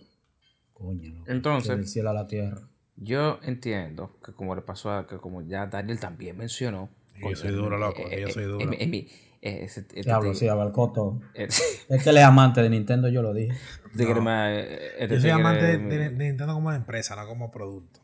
[0.74, 1.32] Coño, loco.
[1.32, 2.68] Entonces- del cielo a la tierra.
[2.96, 6.90] Yo entiendo que como le pasó a que como ya Daniel también mencionó.
[7.22, 8.62] Yo soy duro, loco, yo soy duro.
[8.62, 9.08] en- en mi-
[9.44, 11.22] eh, ese- este Diablo, sí, abarcó todo.
[11.36, 11.48] eh,
[11.90, 13.56] Es que él es amante de Nintendo, yo lo dije.
[14.16, 14.22] No.
[14.22, 17.52] más, eh, este Yo soy amante de, mi- de- de Nintendo como empresa, no como
[17.52, 18.00] producto.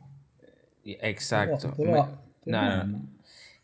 [0.84, 1.70] Exacto.
[1.76, 3.17] Tú tú no, no, no.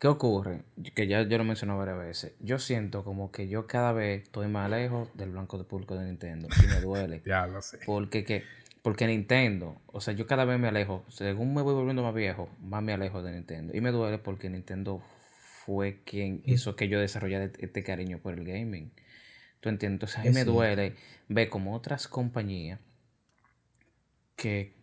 [0.04, 0.64] ¿Qué ocurre?
[0.95, 2.34] Que ya yo lo mencioné varias veces.
[2.41, 6.04] Yo siento como que yo cada vez estoy más lejos del blanco de pulco de
[6.04, 6.49] Nintendo.
[6.62, 7.22] Y me duele.
[7.26, 7.80] Ya lo sé.
[7.86, 8.43] Porque, ¿qué?
[8.82, 11.06] Porque Nintendo, o sea, yo cada vez me alejo.
[11.08, 13.74] Según me voy volviendo más viejo, más me alejo de Nintendo.
[13.74, 15.01] Y me duele porque Nintendo
[15.66, 18.91] fue quien hizo que yo desarrollara este cariño por el gaming.
[19.62, 19.95] ¿Tú entiendes?
[19.95, 20.97] Entonces a mí me duele
[21.30, 22.82] ver como otras compañías
[24.36, 24.74] que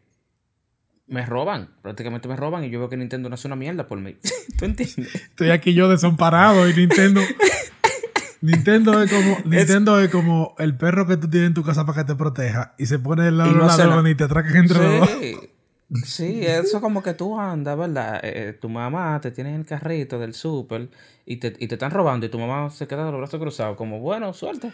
[1.11, 3.99] me roban, prácticamente me roban y yo veo que Nintendo no hace una mierda por
[4.01, 4.17] mí.
[4.59, 5.15] ¿Tú entiendes?
[5.15, 7.21] Estoy aquí yo desamparado y Nintendo.
[8.43, 11.99] Nintendo es como Nintendo es como el perro que tú tienes en tu casa para
[12.03, 13.85] que te proteja y se pone el lado Y de no nada.
[13.85, 15.11] ladrones y te atracan entre los dos.
[15.11, 15.37] Sí,
[16.05, 18.17] sí, eso como que tú andas, ¿verdad?
[18.25, 20.89] Eh, eh, tu mamá te tiene en el carrito del súper
[21.27, 23.77] y te, y te están robando y tu mamá se queda con los brazos cruzados,
[23.77, 24.73] como, bueno, suerte.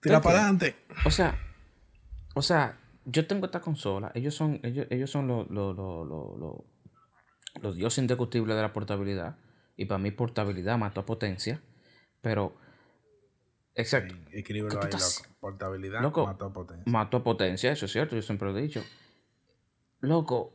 [0.00, 0.74] Tira ¿Tú para adelante.
[1.04, 1.36] O sea,
[2.34, 6.08] o sea, yo tengo esta consola, ellos son, ellos, ellos son los los los
[7.62, 9.36] los- dioses indiscutibles de la portabilidad.
[9.76, 11.60] Y para mí portabilidad mató a potencia.
[12.20, 12.54] Pero,
[13.74, 15.36] exacto, Equilibrio ¿Qué tú ahí, estás- loco.
[15.40, 16.84] Portabilidad, Loco, mató potencia.
[16.92, 18.82] mató a potencia, eso es cierto, yo siempre lo he dicho.
[20.00, 20.52] Loco,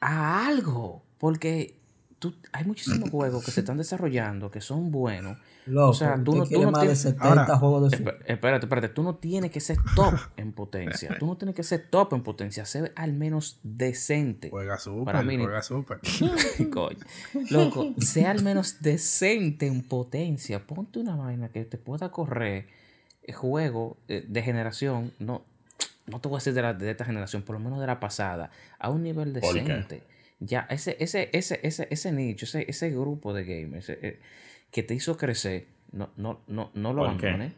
[0.00, 1.79] a algo, porque
[2.20, 5.36] tú, hay muchísimos juegos que se están desarrollando que son buenos.
[5.66, 7.00] Loco, o sea, tú no, tú quiere no más de tienes...
[7.02, 8.02] 70 Ahora, juegos de su...
[8.04, 11.16] Esp- Espérate, espérate, tú no tienes que ser top en potencia.
[11.18, 14.50] Tú no tienes que ser top en potencia, ser al menos decente.
[14.50, 15.62] Juega súper, Para mí juega.
[16.72, 16.98] Coño.
[17.50, 20.66] Loco, sea al menos decente en potencia.
[20.66, 22.66] Ponte una vaina que te pueda correr
[23.34, 25.44] juego eh, de generación, no,
[26.06, 28.00] no te voy a decir de, la- de esta generación, por lo menos de la
[28.00, 30.02] pasada, a un nivel decente.
[30.40, 34.18] Ya, ese, ese, ese, ese, ese nicho, ese, ese grupo de gamers eh,
[34.70, 37.52] que te hizo crecer, no, no, no, no lo abandones.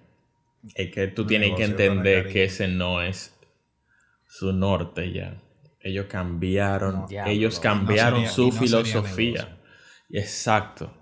[0.74, 3.36] Es que tú tienes que entender que ese no es
[4.26, 5.40] su norte ya.
[5.80, 9.58] Ellos cambiaron, No, ellos cambiaron sería- su y no sería filosofía.
[10.10, 10.92] Exacto.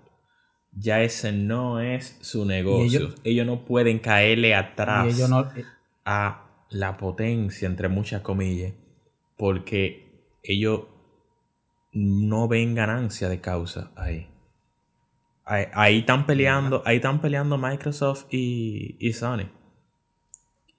[0.73, 2.99] Ya ese no es su negocio.
[2.99, 5.51] ellos- ellos, no pueden caerle atrás Y ellos no...
[5.55, 5.65] eh,
[6.05, 8.73] a la potencia, entre muchas comillas,
[9.37, 10.81] porque ellos
[11.93, 14.27] no ven ganancia de causa ahí.
[15.45, 19.49] Ahí, ahí están peleando, ahí están peleando Microsoft y, y Sony.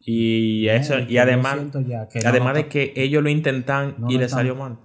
[0.00, 3.94] Y eso, y además, siento ya que no además lo de que ellos lo intentan
[3.98, 4.78] No y lo les salió mal.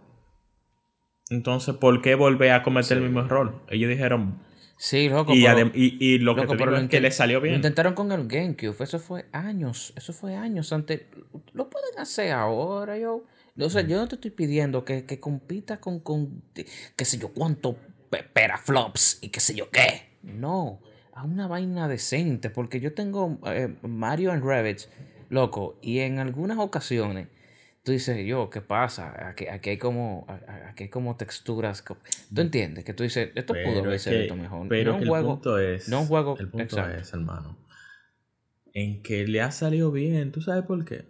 [1.29, 3.63] Entonces, ¿por qué volver a cometer el mismo error?
[3.69, 4.39] Ellos dijeron,
[4.77, 5.33] Sí, loco.
[5.33, 7.43] y, y, y lo que Loco, te pero digo lo es que les salió Lo
[7.43, 7.55] bien.
[7.55, 8.75] intentaron con el GameCube.
[8.83, 9.91] Eso fue años.
[9.95, 11.01] Eso fue años antes.
[11.53, 13.23] Lo pueden hacer ahora, yo.
[13.59, 17.33] O sea, yo no te estoy pidiendo que, que compita con, con qué sé yo
[17.33, 17.75] cuánto
[18.09, 20.17] pe- peraflops y qué sé yo qué.
[20.23, 20.79] No.
[21.13, 22.49] A una vaina decente.
[22.51, 24.89] Porque yo tengo eh, Mario and Rabbids,
[25.29, 25.79] loco.
[25.81, 27.29] Y en algunas ocasiones.
[27.83, 29.29] Tú dices, yo, ¿qué pasa?
[29.29, 30.27] Aquí, aquí hay como
[30.67, 31.81] aquí hay como texturas.
[32.35, 32.83] ¿Tú entiendes?
[32.83, 34.67] Que tú dices, esto pudo Pero haber es sido mejor.
[34.67, 35.87] Pero no que un juego, el punto es.
[35.87, 36.99] no un juego- El punto exacto.
[37.01, 37.57] es, hermano.
[38.73, 40.33] En que le ha salido bien.
[40.33, 41.05] ¿Tú sabes por qué?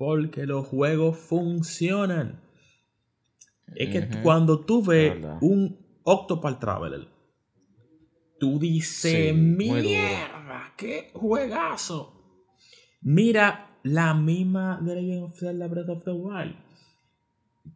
[0.00, 2.40] Porque los juegos funcionan.
[3.76, 5.36] Es que cuando tú ves verdad.
[5.42, 7.06] un Octopath Traveler,
[8.38, 12.14] tú dices, Sí, mierda, qué juegazo.
[13.02, 16.54] Mira la misma de Legend of Zelda Breath of the Wild.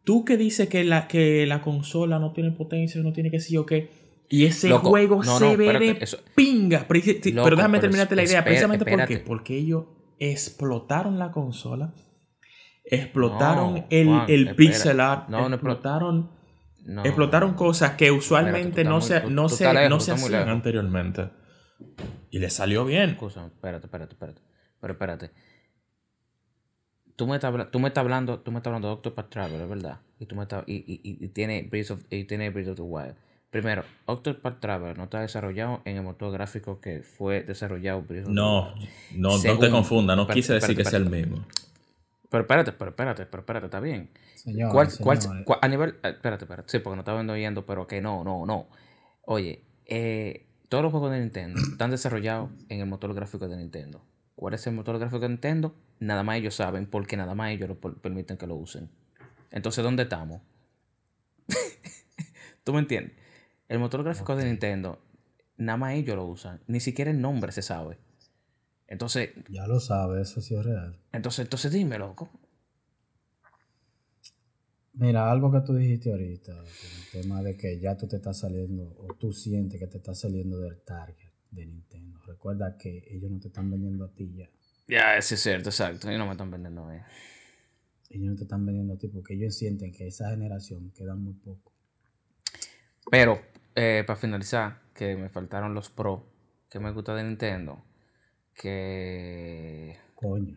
[0.03, 3.53] Tú que dices que la, que la consola no tiene potencia, no tiene que sé
[3.53, 3.91] yo qué.
[4.29, 6.85] Y ese Loco, juego no, se no, ve espérate, de eso- pinga.
[6.87, 8.43] Pero, sí, sí, Loco, pero déjame terminarte la idea.
[8.43, 9.01] Precisamente ¿por qué?
[9.03, 9.27] espérate.
[9.27, 9.85] Porque ellos
[10.17, 11.93] explotaron la consola.
[12.85, 15.27] Explotaron No, el, Juan, el pixel art.
[15.29, 16.29] No, no explo- explotaron,
[16.85, 17.03] No.
[17.03, 20.11] explotaron cosas que usualmente Espérate, no se, muy- tú- no tú se, lejos, no se
[20.11, 21.29] hacían anteriormente.
[22.29, 23.11] Y le salió bien.
[23.11, 24.41] Escúchame, espérate, espérate, espérate.
[24.79, 25.31] Pero espérate.
[27.15, 29.99] Tú me estás, tú me estás hablando, tú me estás hablando de Octopath Traveler, ¿verdad?
[30.19, 32.81] Y tú me estás, y, y, y- tiene Breath of, y tiene Breath of the
[32.81, 33.15] Wild.
[33.49, 38.27] Primero, Octopath Traveler no está desarrollado en el motor gráfico que fue desarrollado Breath of
[38.27, 38.89] the No, Wild.
[39.15, 40.15] no, no te Segundo, confunda.
[40.17, 41.45] No quise decir que sea el mismo.
[42.29, 44.09] Pero espérate, pero espérate, pero espérate, está bien.
[44.35, 45.89] Señores, ¿Cuál, cuál- a nivel.
[46.03, 46.69] eh, Espérate, espérate.
[46.69, 48.67] Sí, porque no estaba oyendo, pero que no, no, no.
[49.23, 54.03] Oye, eh, todos los juegos de Nintendo están desarrollados en el motor gráfico de Nintendo.
[54.35, 55.75] ¿Cuál es el motor gráfico de Nintendo?
[55.99, 58.89] Nada más ellos saben, porque nada más ellos lo per- permiten que lo usen.
[59.51, 60.41] Entonces, ¿dónde estamos?
[62.63, 63.15] ¿Tú me entiendes?
[63.69, 64.99] El motor gráfico de Nintendo,
[65.57, 66.61] nada más ellos lo usan.
[66.67, 67.97] Ni siquiera el nombre se sabe.
[68.87, 70.99] Entonces, Ya lo sabe, eso sí es real.
[71.11, 72.29] entonces, entonces dime, loco.
[74.93, 78.95] Mira, algo que tú dijiste ahorita, el tema de que ya tú te estás saliendo,
[78.97, 82.19] o tú sientes que te estás saliendo del target de Nintendo.
[82.25, 84.49] Recuerda que ellos no te están vendiendo a ti ya.
[84.87, 86.09] Ya, sí es cierto, exacto.
[86.11, 87.01] Y no me están vendiendo bien.
[88.09, 91.33] Ellos no te están vendiendo a ti porque ellos sienten que esa generación queda muy
[91.33, 91.73] poco.
[93.11, 93.41] Pero,
[93.75, 96.25] eh, para finalizar, que me faltaron los Pro,
[96.69, 97.83] que me gusta de Nintendo,
[98.55, 100.55] que Coño.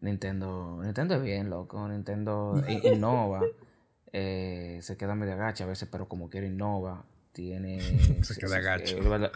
[0.00, 1.86] Nintendo, Nintendo es bien, loco.
[1.88, 3.42] Nintendo innova.
[4.12, 7.04] eh, se queda medio agacha a veces, pero como quiere innova.
[7.32, 7.78] Tiene.
[8.22, 8.96] Se queda agacho.
[8.98, 9.32] eh, verdad-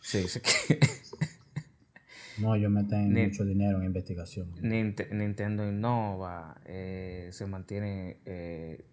[0.00, 0.40] sí, se
[2.38, 4.54] No, ellos meten Ni- mucho dinero en investigación.
[4.62, 6.60] Ninte- Nintendo innova.
[6.64, 8.18] eh, se mantiene.
[8.24, 8.84] eh,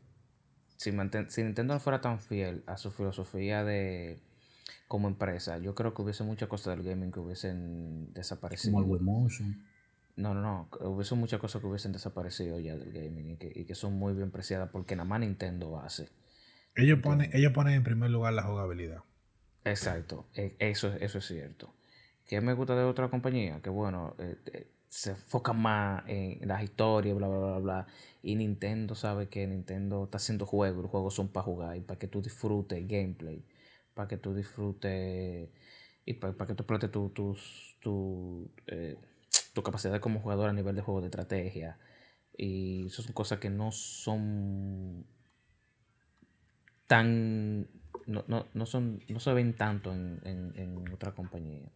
[0.77, 4.19] si, manten- si Nintendo no fuera tan fiel a su filosofía de
[4.87, 8.73] como empresa, yo creo que hubiese muchas cosas del gaming que hubiesen desaparecido.
[8.81, 9.63] Como el Motion.
[10.15, 10.69] No, no, no.
[10.71, 13.93] que Hubiese muchas cosas que hubiesen desaparecido ya del gaming y que, y que son
[13.93, 16.09] muy bien preciadas porque nada más Nintendo hace.
[16.75, 19.03] Ellos ponen, ellos ponen en primer lugar la jugabilidad.
[19.63, 20.25] Exacto.
[20.35, 21.73] e- Eso, es- eso es cierto.
[22.27, 23.61] ¿Qué me gusta de otra compañía?
[23.61, 27.87] Que bueno, eh, eh, se enfoca más en las historias, bla, bla, bla, bla.
[28.23, 30.81] Y Nintendo sabe que Nintendo está haciendo juegos.
[30.83, 33.43] Los juegos son para jugar y para que tú disfrutes el gameplay.
[33.95, 35.49] Para que tú disfrutes
[36.05, 38.97] y para, que tú explotes tu, tus- tu, eh,
[39.53, 41.79] tu capacidad como jugador a nivel de juego de estrategia.
[42.37, 45.05] Y eso son cosas que no son
[46.87, 47.67] tan
[48.07, 51.69] no, no, no son no se ven tanto en, en, en otra compañía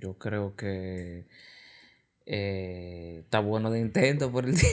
[0.00, 1.26] yo creo que
[2.26, 4.68] eh, está bueno de Nintendo por el día,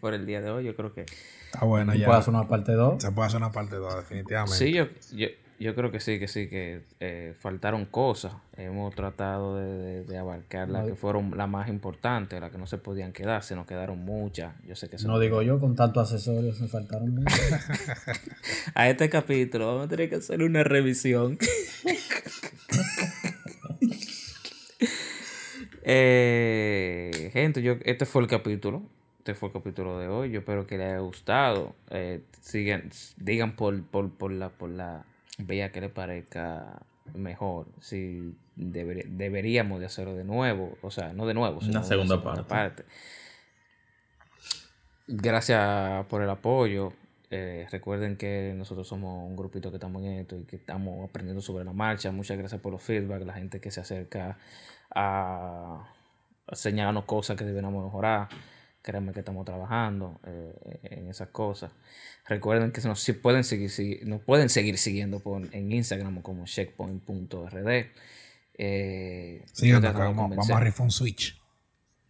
[0.00, 1.06] por el día de hoy yo creo que
[1.52, 2.06] Está bueno ¿Tú ya.
[2.06, 3.02] puedes hacer una parte 2?
[3.02, 4.56] Se puede hacer una parte 2, definitivamente.
[4.56, 5.28] sí yo, yo,
[5.60, 10.18] yo creo que sí que sí que eh, faltaron cosas hemos tratado de, de- de
[10.18, 13.66] abarcar las que fueron las más importantes las que no se podían quedar se nos
[13.66, 17.40] quedaron muchas yo sé que se No digo yo, con tantos accesorios me faltaron muchos.
[18.74, 21.38] a este capítulo vamos a tener que hacer una revisión.
[25.84, 28.82] Eh, gente, yo, este fue el capítulo.
[29.22, 30.32] Este fue el capítulo de hoy.
[30.32, 31.76] Yo espero que les haya gustado.
[31.90, 35.04] Eh, sigan, digan por, por, por la, por la
[35.38, 36.80] vía que les parezca
[37.14, 37.68] mejor.
[37.80, 40.76] Si debería- deberíamos de hacerlo de nuevo.
[40.82, 42.42] O sea, no de nuevo, sino Una segunda parte.
[42.42, 42.84] parte.
[45.06, 46.92] Gracias por el apoyo.
[47.30, 51.40] Eh, recuerden que nosotros somos un grupito que estamos en esto y que estamos aprendiendo
[51.40, 52.10] sobre la marcha.
[52.10, 54.36] Muchas gracias por los feedback, la gente que se acerca
[54.92, 55.88] a,
[56.48, 58.28] a señalarnos cosas que deberíamos mejorar.
[58.82, 61.70] Créanme que estamos trabajando eh, en esas cosas.
[62.26, 66.44] Recuerden que nos, si pueden seguir, si- nos pueden seguir siguiendo por, en Instagram como
[66.46, 67.86] checkpoint.rd.
[68.58, 69.44] Eh,
[69.80, 71.40] de vamos, a rifar un Switch.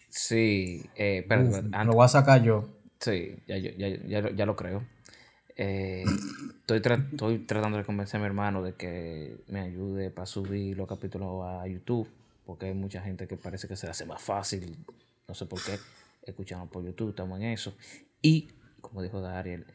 [0.08, 2.68] Sí, eh, espérate, Uf, lo voy a sacar yo.
[3.00, 4.82] Sí, ya, yo- ya, ya, lo- ya lo creo.
[5.56, 6.04] Eh,
[6.60, 10.76] estoy, tra- estoy tratando de convencer a mi hermano de que me ayude para subir
[10.76, 12.08] los capítulos a YouTube,
[12.46, 14.76] porque hay mucha gente que parece que se le hace más fácil,
[15.28, 15.78] no sé por qué,
[16.22, 17.74] escuchando por YouTube, estamos en eso.
[18.20, 18.50] Y,
[18.80, 19.66] como dijo Dariel,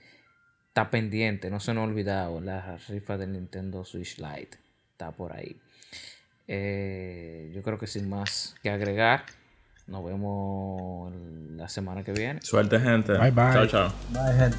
[0.68, 4.58] está pendiente, no se nos ha olvidado, la rifa del Nintendo Switch Lite
[4.92, 5.60] está por ahí.
[6.48, 9.26] Eh, yo creo que sin más que agregar,
[9.86, 11.14] nos vemos
[11.56, 12.42] la semana que viene.
[12.42, 13.14] Suerte, gente.
[13.14, 13.54] Bye, bye.
[13.54, 13.94] Chao, chao.
[14.12, 14.58] Bye, gente.